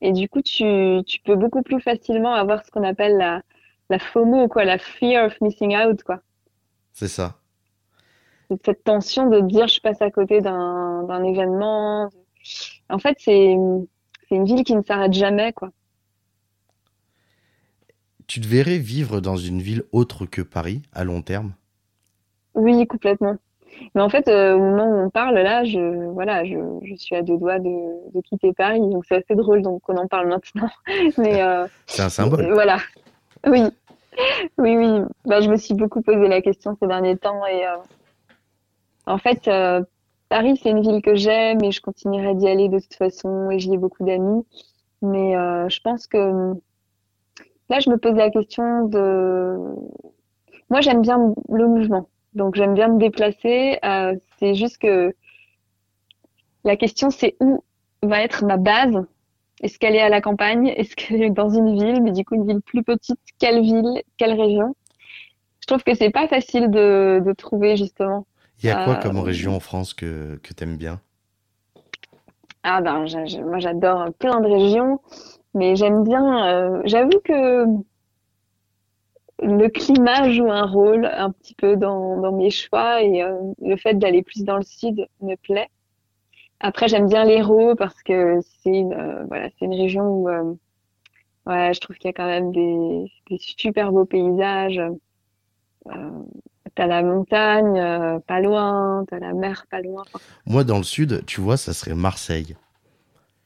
[0.00, 3.42] Et du coup, tu, tu peux beaucoup plus facilement avoir ce qu'on appelle la,
[3.88, 6.20] la FOMO, quoi, la fear of missing out, quoi.
[7.00, 7.38] C'est ça.
[8.62, 12.10] Cette tension de dire je passe à côté d'un, événement.
[12.90, 13.86] En fait, c'est, une
[14.30, 15.70] ville qui ne s'arrête jamais, quoi.
[18.26, 21.54] Tu te verrais vivre dans une ville autre que Paris à long terme?
[22.52, 23.36] Oui, complètement.
[23.94, 27.16] Mais en fait, euh, au moment où on parle, là, je, voilà, je, je suis
[27.16, 30.28] à deux doigts de, de quitter Paris, donc c'est assez drôle, donc on en parle
[30.28, 30.68] maintenant.
[31.16, 32.52] Mais euh, C'est un symbole.
[32.52, 32.76] voilà,
[33.46, 33.62] oui,
[34.58, 35.02] oui, oui.
[35.24, 37.76] Bah, je me suis beaucoup posé la question ces derniers temps et euh,
[39.06, 39.82] en fait, euh,
[40.28, 43.58] Paris, c'est une ville que j'aime et je continuerai d'y aller de toute façon et
[43.58, 44.44] j'y ai beaucoup d'amis.
[45.02, 46.54] Mais euh, je pense que
[47.68, 49.56] là, je me pose la question de...
[50.68, 53.78] Moi, j'aime bien le mouvement, donc j'aime bien me déplacer.
[54.38, 55.12] C'est juste que
[56.62, 57.64] la question, c'est où
[58.02, 59.04] va être ma base?
[59.60, 60.68] Est-ce qu'elle est à la campagne?
[60.76, 62.02] Est-ce qu'elle est dans une ville?
[62.02, 64.02] Mais du coup, une ville plus petite, quelle ville?
[64.16, 64.74] Quelle région?
[65.60, 68.26] Je trouve que c'est pas facile de, de trouver justement.
[68.62, 71.00] Il y a quoi Euh, comme région en France que, que t'aimes bien?
[72.62, 73.04] Ah ben,
[73.44, 75.00] moi j'adore plein de régions,
[75.54, 76.46] mais j'aime bien.
[76.48, 77.64] euh, j'avoue que
[79.42, 83.76] le climat joue un rôle un petit peu dans, dans mes choix et euh, le
[83.76, 85.68] fait d'aller plus dans le sud me plaît.
[86.60, 90.54] Après, j'aime bien l'Hérault parce que c'est une, euh, voilà, c'est une région où euh,
[91.46, 94.80] ouais, je trouve qu'il y a quand même des, des super beaux paysages.
[95.88, 96.10] Euh,
[96.74, 100.02] t'as la montagne euh, pas loin, t'as la mer pas loin.
[100.12, 102.56] Enfin, Moi, dans le sud, tu vois, ça serait Marseille.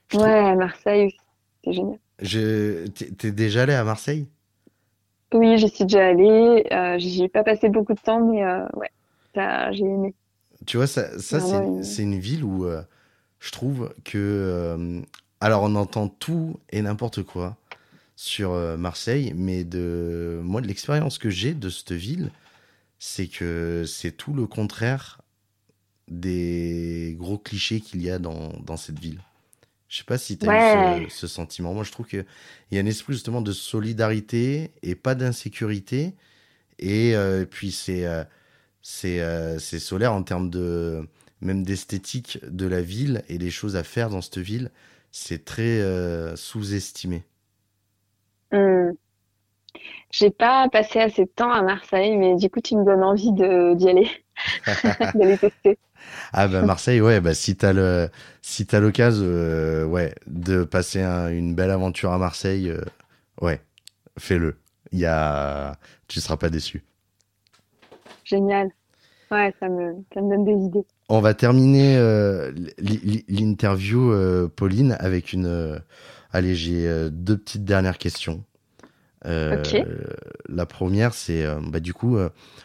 [0.08, 1.16] Je trouve- ouais, Marseille,
[1.64, 1.98] c'est génial.
[2.20, 2.86] Je...
[2.88, 4.26] T'es déjà allé à Marseille?
[5.32, 6.64] Oui, j'y suis déjà allée.
[6.98, 8.44] J'y ai pas passé beaucoup de temps, mais
[8.74, 8.90] ouais,
[9.72, 10.14] j'ai aimé.
[10.66, 12.82] Tu vois, ça, ça c'est une ville où euh,
[13.44, 14.18] je trouve que...
[14.18, 15.02] euh,
[15.40, 17.56] alors, on entend tout et n'importe quoi
[18.16, 22.32] sur euh, Marseille, mais de moi, de l'expérience que j'ai de cette ville,
[22.98, 25.20] c'est que c'est tout le contraire
[26.08, 29.20] des gros clichés qu'il y a dans, dans cette ville.
[29.88, 30.60] Je sais pas si tu as eu Ouais.
[30.60, 31.74] ce, ce sentiment.
[31.74, 32.26] Moi, je trouve qu'il
[32.72, 36.14] y a un esprit justement de solidarité et pas d'insécurité.
[36.78, 38.24] Et euh, puis, c'est euh,
[38.82, 41.08] c'est euh, c'est solaire en termes de
[41.40, 44.70] même d'esthétique de la ville et les choses à faire dans cette ville.
[45.12, 47.24] C'est très euh, sous-estimé.
[48.50, 48.94] Hmm.
[50.10, 53.32] J'ai pas passé assez de temps à Marseille, mais du coup, tu me donnes envie
[53.32, 54.08] d'y aller,
[55.14, 55.78] d'aller tester.
[56.32, 58.08] Ah bah Marseille, ouais, bah si t'as le
[58.42, 62.80] si t'as l'occasion, euh, ouais, de passer un- une belle aventure à Marseille, euh,
[63.42, 63.60] ouais,
[64.18, 64.56] fais-le.
[64.92, 65.76] Il y a,
[66.08, 66.84] tu seras pas déçu.
[68.24, 68.70] Génial.
[69.30, 70.86] Ouais, ça me, ça me donne des idées.
[71.08, 72.50] On va terminer euh,
[73.28, 75.46] l'interview, euh, Pauline, avec une.
[75.46, 75.78] euh,
[76.32, 78.44] allez, j'ai deux petites dernières questions.
[79.26, 79.86] Euh, Ok.
[80.48, 82.16] La première, c'est bah, du coup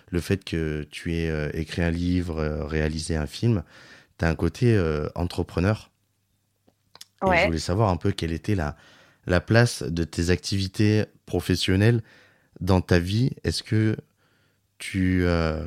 [0.09, 3.63] le fait que tu aies écrit un livre, réalisé un film.
[4.17, 4.79] Tu as un côté
[5.15, 5.91] entrepreneur.
[7.25, 7.45] Et je Ouais.
[7.45, 8.75] voulais savoir un peu quelle était la,
[9.27, 12.01] la place de tes activités professionnelles
[12.61, 13.31] dans ta vie.
[13.43, 13.97] Est-ce que
[14.79, 15.65] tu, euh,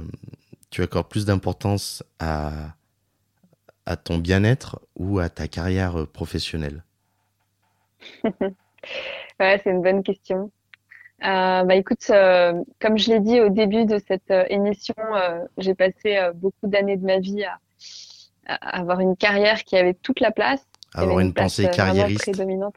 [0.72, 2.74] tu accordes plus d'importance à,
[3.86, 6.82] à ton bien-être ou à ta carrière euh, professionnelle?
[9.40, 10.50] Ouais, c'est une bonne question.
[11.24, 14.94] Euh, bah écoute, euh, comme je l'ai dit au début de cette euh, émission,
[15.58, 17.58] j'ai passé beaucoup d'années de ma vie à,
[18.46, 22.76] à avoir une carrière qui avait toute la place, Avoir une place pensée carriériste prédominante.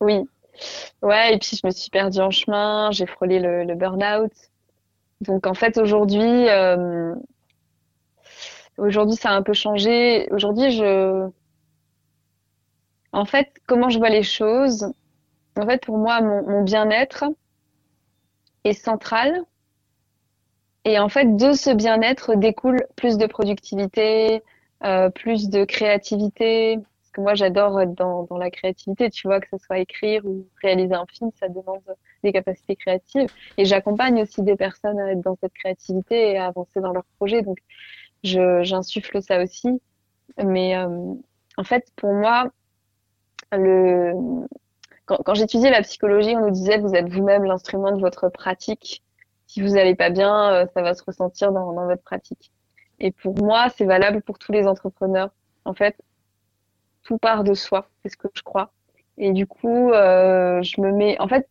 [0.00, 0.28] Oui.
[1.02, 4.32] Ouais, et puis je me suis perdue en chemin, j'ai frôlé le, le burn-out.
[5.20, 7.14] Donc en fait aujourd'hui, euh,
[8.78, 10.28] aujourd'hui ça a un peu changé.
[10.30, 11.28] Aujourd'hui, je,
[13.12, 14.92] en fait, comment je vois les choses,
[15.56, 17.24] en fait pour moi mon, bien-être
[18.64, 19.42] est central.
[20.84, 24.42] Et en fait, de ce bien-être découle plus de productivité,
[24.84, 26.78] euh, plus de créativité.
[27.16, 29.08] Que moi, j'adore être dans, dans la créativité.
[29.08, 31.80] Tu vois, que ce soit écrire ou réaliser un film, ça demande
[32.22, 33.30] des capacités créatives.
[33.56, 37.06] Et j'accompagne aussi des personnes à être dans cette créativité et à avancer dans leurs
[37.16, 37.40] projets.
[37.40, 37.56] Donc,
[38.22, 39.80] j'insuffle ça aussi.
[40.44, 41.14] Mais euh,
[41.56, 42.50] en fait, pour moi,
[43.52, 44.12] le,
[45.06, 49.02] quand, quand j'étudiais la psychologie, on nous disait vous êtes vous-même l'instrument de votre pratique.
[49.46, 52.52] Si vous n'allez pas bien, euh, ça va se ressentir dans, dans votre pratique.
[52.98, 55.30] Et pour moi, c'est valable pour tous les entrepreneurs.
[55.64, 55.96] En fait,
[57.06, 58.72] tout part de soi, c'est ce que je crois.
[59.16, 61.18] Et du coup, euh, je me mets.
[61.20, 61.48] En fait,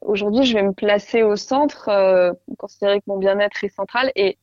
[0.00, 4.38] aujourd'hui, je vais me placer au centre, euh, considérer que mon bien-être est central, et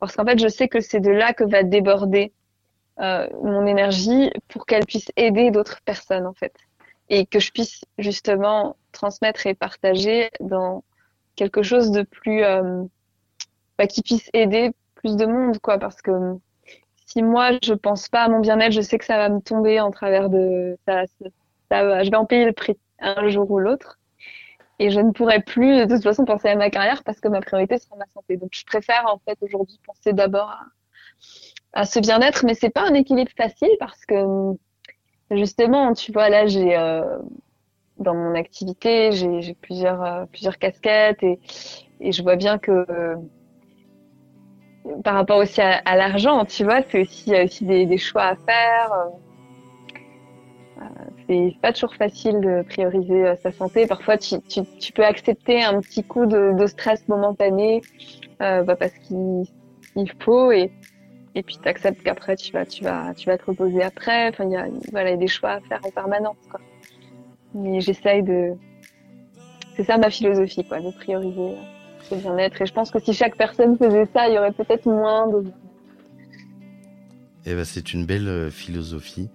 [0.00, 2.32] parce qu'en fait, je sais que c'est de là que va déborder
[3.00, 6.54] euh, mon énergie pour qu'elle puisse aider d'autres personnes, en fait,
[7.08, 10.84] et que je puisse justement transmettre et partager dans
[11.36, 12.82] quelque chose de plus, euh,
[13.78, 16.38] bah, qui puisse aider plus de monde, quoi, parce que
[17.08, 19.80] si moi je pense pas à mon bien-être, je sais que ça va me tomber
[19.80, 21.04] en travers de ça,
[21.70, 23.98] je vais en payer le prix un jour ou l'autre
[24.78, 27.40] et je ne pourrai plus de toute façon penser à ma carrière parce que ma
[27.40, 28.36] priorité sera ma santé.
[28.36, 30.54] Donc je préfère en fait aujourd'hui penser d'abord
[31.72, 34.54] à, ce bien-être, mais c'est pas un équilibre facile parce que
[35.30, 37.18] justement, tu vois là j'ai euh,
[37.96, 41.40] dans mon activité j'ai plusieurs euh, plusieurs casquettes et,
[42.00, 42.86] et je vois bien que
[45.04, 48.36] par rapport aussi à, à l'argent, tu vois, c'est aussi, aussi des, des, choix à
[48.36, 48.92] faire.
[50.78, 50.82] Euh,
[51.26, 53.86] c'est pas toujours facile de prioriser euh, sa santé.
[53.86, 57.80] Parfois, tu, tu, tu peux accepter un petit coup de, de stress momentané
[58.40, 59.44] euh, bah parce qu'il
[59.96, 60.70] il faut et
[61.34, 64.28] et puis tu acceptes qu'après tu vas tu vas tu vas te reposer après.
[64.28, 66.36] Enfin, il y a voilà, y a des choix à faire en permanence.
[66.50, 66.60] Quoi.
[67.54, 68.52] Mais j'essaye de
[69.76, 71.56] c'est ça ma philosophie quoi, de prioriser
[72.16, 72.60] bien-être.
[72.62, 75.44] Et je pense que si chaque personne faisait ça, il y aurait peut-être moins de.
[77.46, 79.30] Eh ben, c'est une belle euh, philosophie.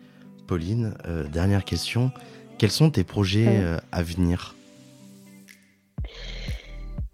[0.47, 2.11] Pauline, euh, dernière question.
[2.57, 4.55] Quels sont tes projets euh, à venir?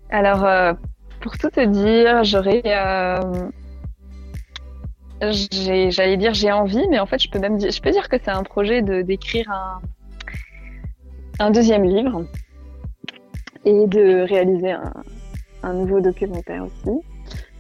[0.10, 0.74] Alors, euh,
[1.22, 2.62] pour tout te dire, j'aurais.
[5.22, 8.18] J'allais dire j'ai envie, mais en fait, je peux même dire, je peux dire que
[8.24, 9.82] c'est un projet de d'écrire un,
[11.40, 12.26] un deuxième livre
[13.66, 14.94] et de réaliser un,
[15.64, 17.00] un nouveau documentaire aussi.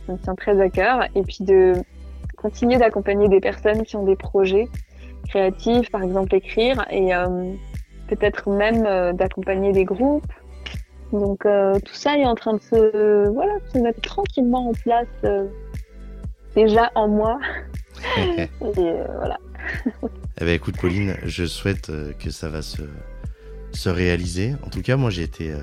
[0.05, 1.03] Ça me tient très à cœur.
[1.15, 1.73] Et puis de
[2.37, 4.67] continuer d'accompagner des personnes qui ont des projets
[5.27, 7.53] créatifs, par exemple écrire, et euh,
[8.07, 10.31] peut-être même euh, d'accompagner des groupes.
[11.11, 15.07] Donc euh, tout ça est en train de se, voilà, se mettre tranquillement en place
[16.55, 17.39] déjà en moi.
[18.17, 19.37] et voilà.
[20.39, 22.83] eh ben, écoute Pauline, je souhaite que ça va se,
[23.73, 24.53] se réaliser.
[24.65, 25.53] En tout cas, moi j'ai été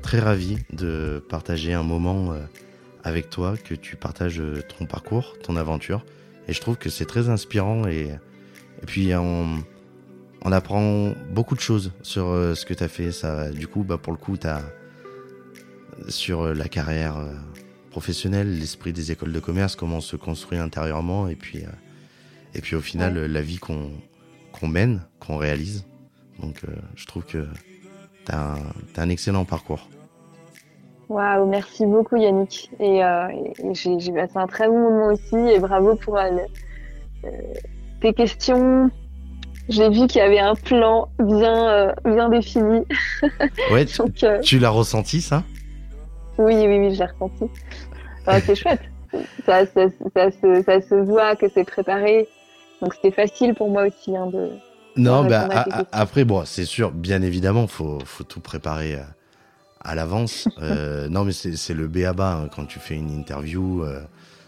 [0.00, 2.40] très ravi de partager un moment euh,
[3.04, 6.04] avec toi, que tu partages euh, ton parcours, ton aventure.
[6.48, 8.08] Et je trouve que c'est très inspirant et,
[8.82, 9.62] et puis on,
[10.42, 13.12] on, apprend beaucoup de choses sur euh, ce que tu as fait.
[13.12, 14.62] Ça, du coup, bah, pour le coup, as
[16.08, 17.16] sur la carrière
[17.90, 21.64] professionnelle, l'esprit des écoles de commerce, comment on se construit intérieurement et puis,
[22.54, 23.90] et puis au final, la vie qu'on
[24.52, 25.84] qu'on mène, qu'on réalise.
[26.40, 26.62] Donc
[26.96, 27.46] je trouve que
[28.30, 28.54] tu as,
[28.96, 29.88] as, un excellent parcours.
[31.08, 32.70] Waouh, merci beaucoup Yannick.
[32.78, 33.26] Et, euh,
[33.72, 36.28] j'ai passé un très bon moment aussi et bravo pour euh,
[38.00, 38.90] tes questions.
[39.68, 42.84] J'ai vu qu'il y avait un plan bien, euh, bien défini.
[43.72, 45.42] Ouais, Donc, euh, tu l'as ressenti ça?
[46.38, 47.44] Oui, oui, oui, j'ai ressenti.
[48.20, 48.80] Enfin, c'est chouette.
[49.44, 52.28] Ça, ça, ça, se, ça se voit que c'est préparé.
[52.80, 54.50] Donc c'était facile pour moi aussi hein, de,
[54.96, 55.48] non, bah,
[55.92, 59.02] après, bon, c'est sûr, bien évidemment, faut, faut tout préparer euh,
[59.80, 60.48] à l'avance.
[60.62, 63.82] euh, non, mais c'est le béaba hein, quand tu fais une interview.
[63.82, 64.00] Euh,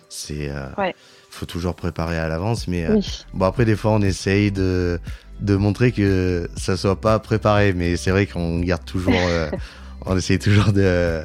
[0.08, 0.94] c'est, euh, ouais.
[1.30, 2.68] faut toujours préparer à l'avance.
[2.68, 3.24] Mais euh, oui.
[3.34, 5.00] bon, après, des fois, on essaye de,
[5.40, 7.72] de montrer que ça soit pas préparé.
[7.72, 9.14] Mais c'est vrai qu'on garde toujours,
[10.06, 11.22] on essaye toujours de,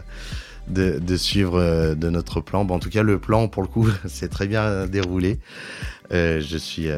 [0.70, 2.66] de, de suivre de notre plan.
[2.66, 5.40] Bon, en tout cas, le plan, pour le coup, c'est très bien déroulé.
[6.12, 6.90] je suis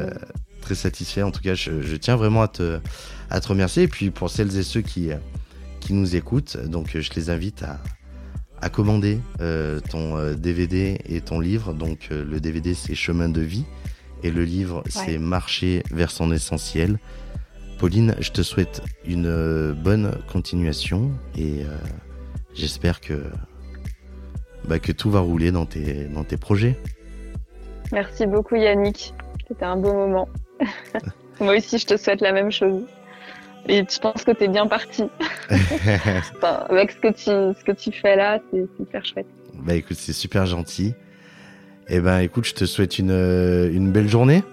[0.70, 1.22] très satisfait.
[1.22, 2.78] En tout cas, je, je, tiens vraiment à te,
[3.28, 3.84] à te remercier.
[3.84, 5.10] Et puis pour celles et ceux qui,
[5.80, 7.80] qui nous écoutent, donc je les invite à,
[8.62, 11.74] à commander euh, ton euh, DVD et ton livre.
[11.74, 13.64] Donc euh, le DVD c'est Chemin de vie
[14.22, 14.90] et le livre ouais.
[14.90, 17.00] c'est Marcher vers son essentiel.
[17.78, 21.76] Pauline, je te souhaite une euh, bonne continuation et euh,
[22.54, 23.24] j'espère que,
[24.68, 26.76] bah, que tout va rouler dans tes, dans tes projets.
[27.90, 29.14] Merci beaucoup Yannick,
[29.48, 30.28] c'était un beau moment.
[31.40, 32.82] Moi aussi, je te souhaite la même chose.
[33.68, 35.04] Et je pense que tu es bien parti.
[35.50, 39.26] enfin, avec ce que, tu, ce que tu fais là, c'est super chouette.
[39.54, 40.94] Bah écoute, c'est super gentil.
[41.88, 44.44] Et eh ben écoute, je te souhaite une, une belle journée.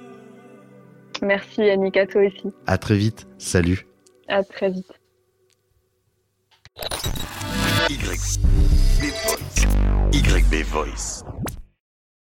[1.21, 2.53] Merci Yannick, à toi aussi.
[2.65, 3.27] À très vite.
[3.37, 3.85] Salut.
[4.27, 4.91] À très vite.
[7.89, 9.67] YB Voice.
[10.13, 11.23] YB Voice.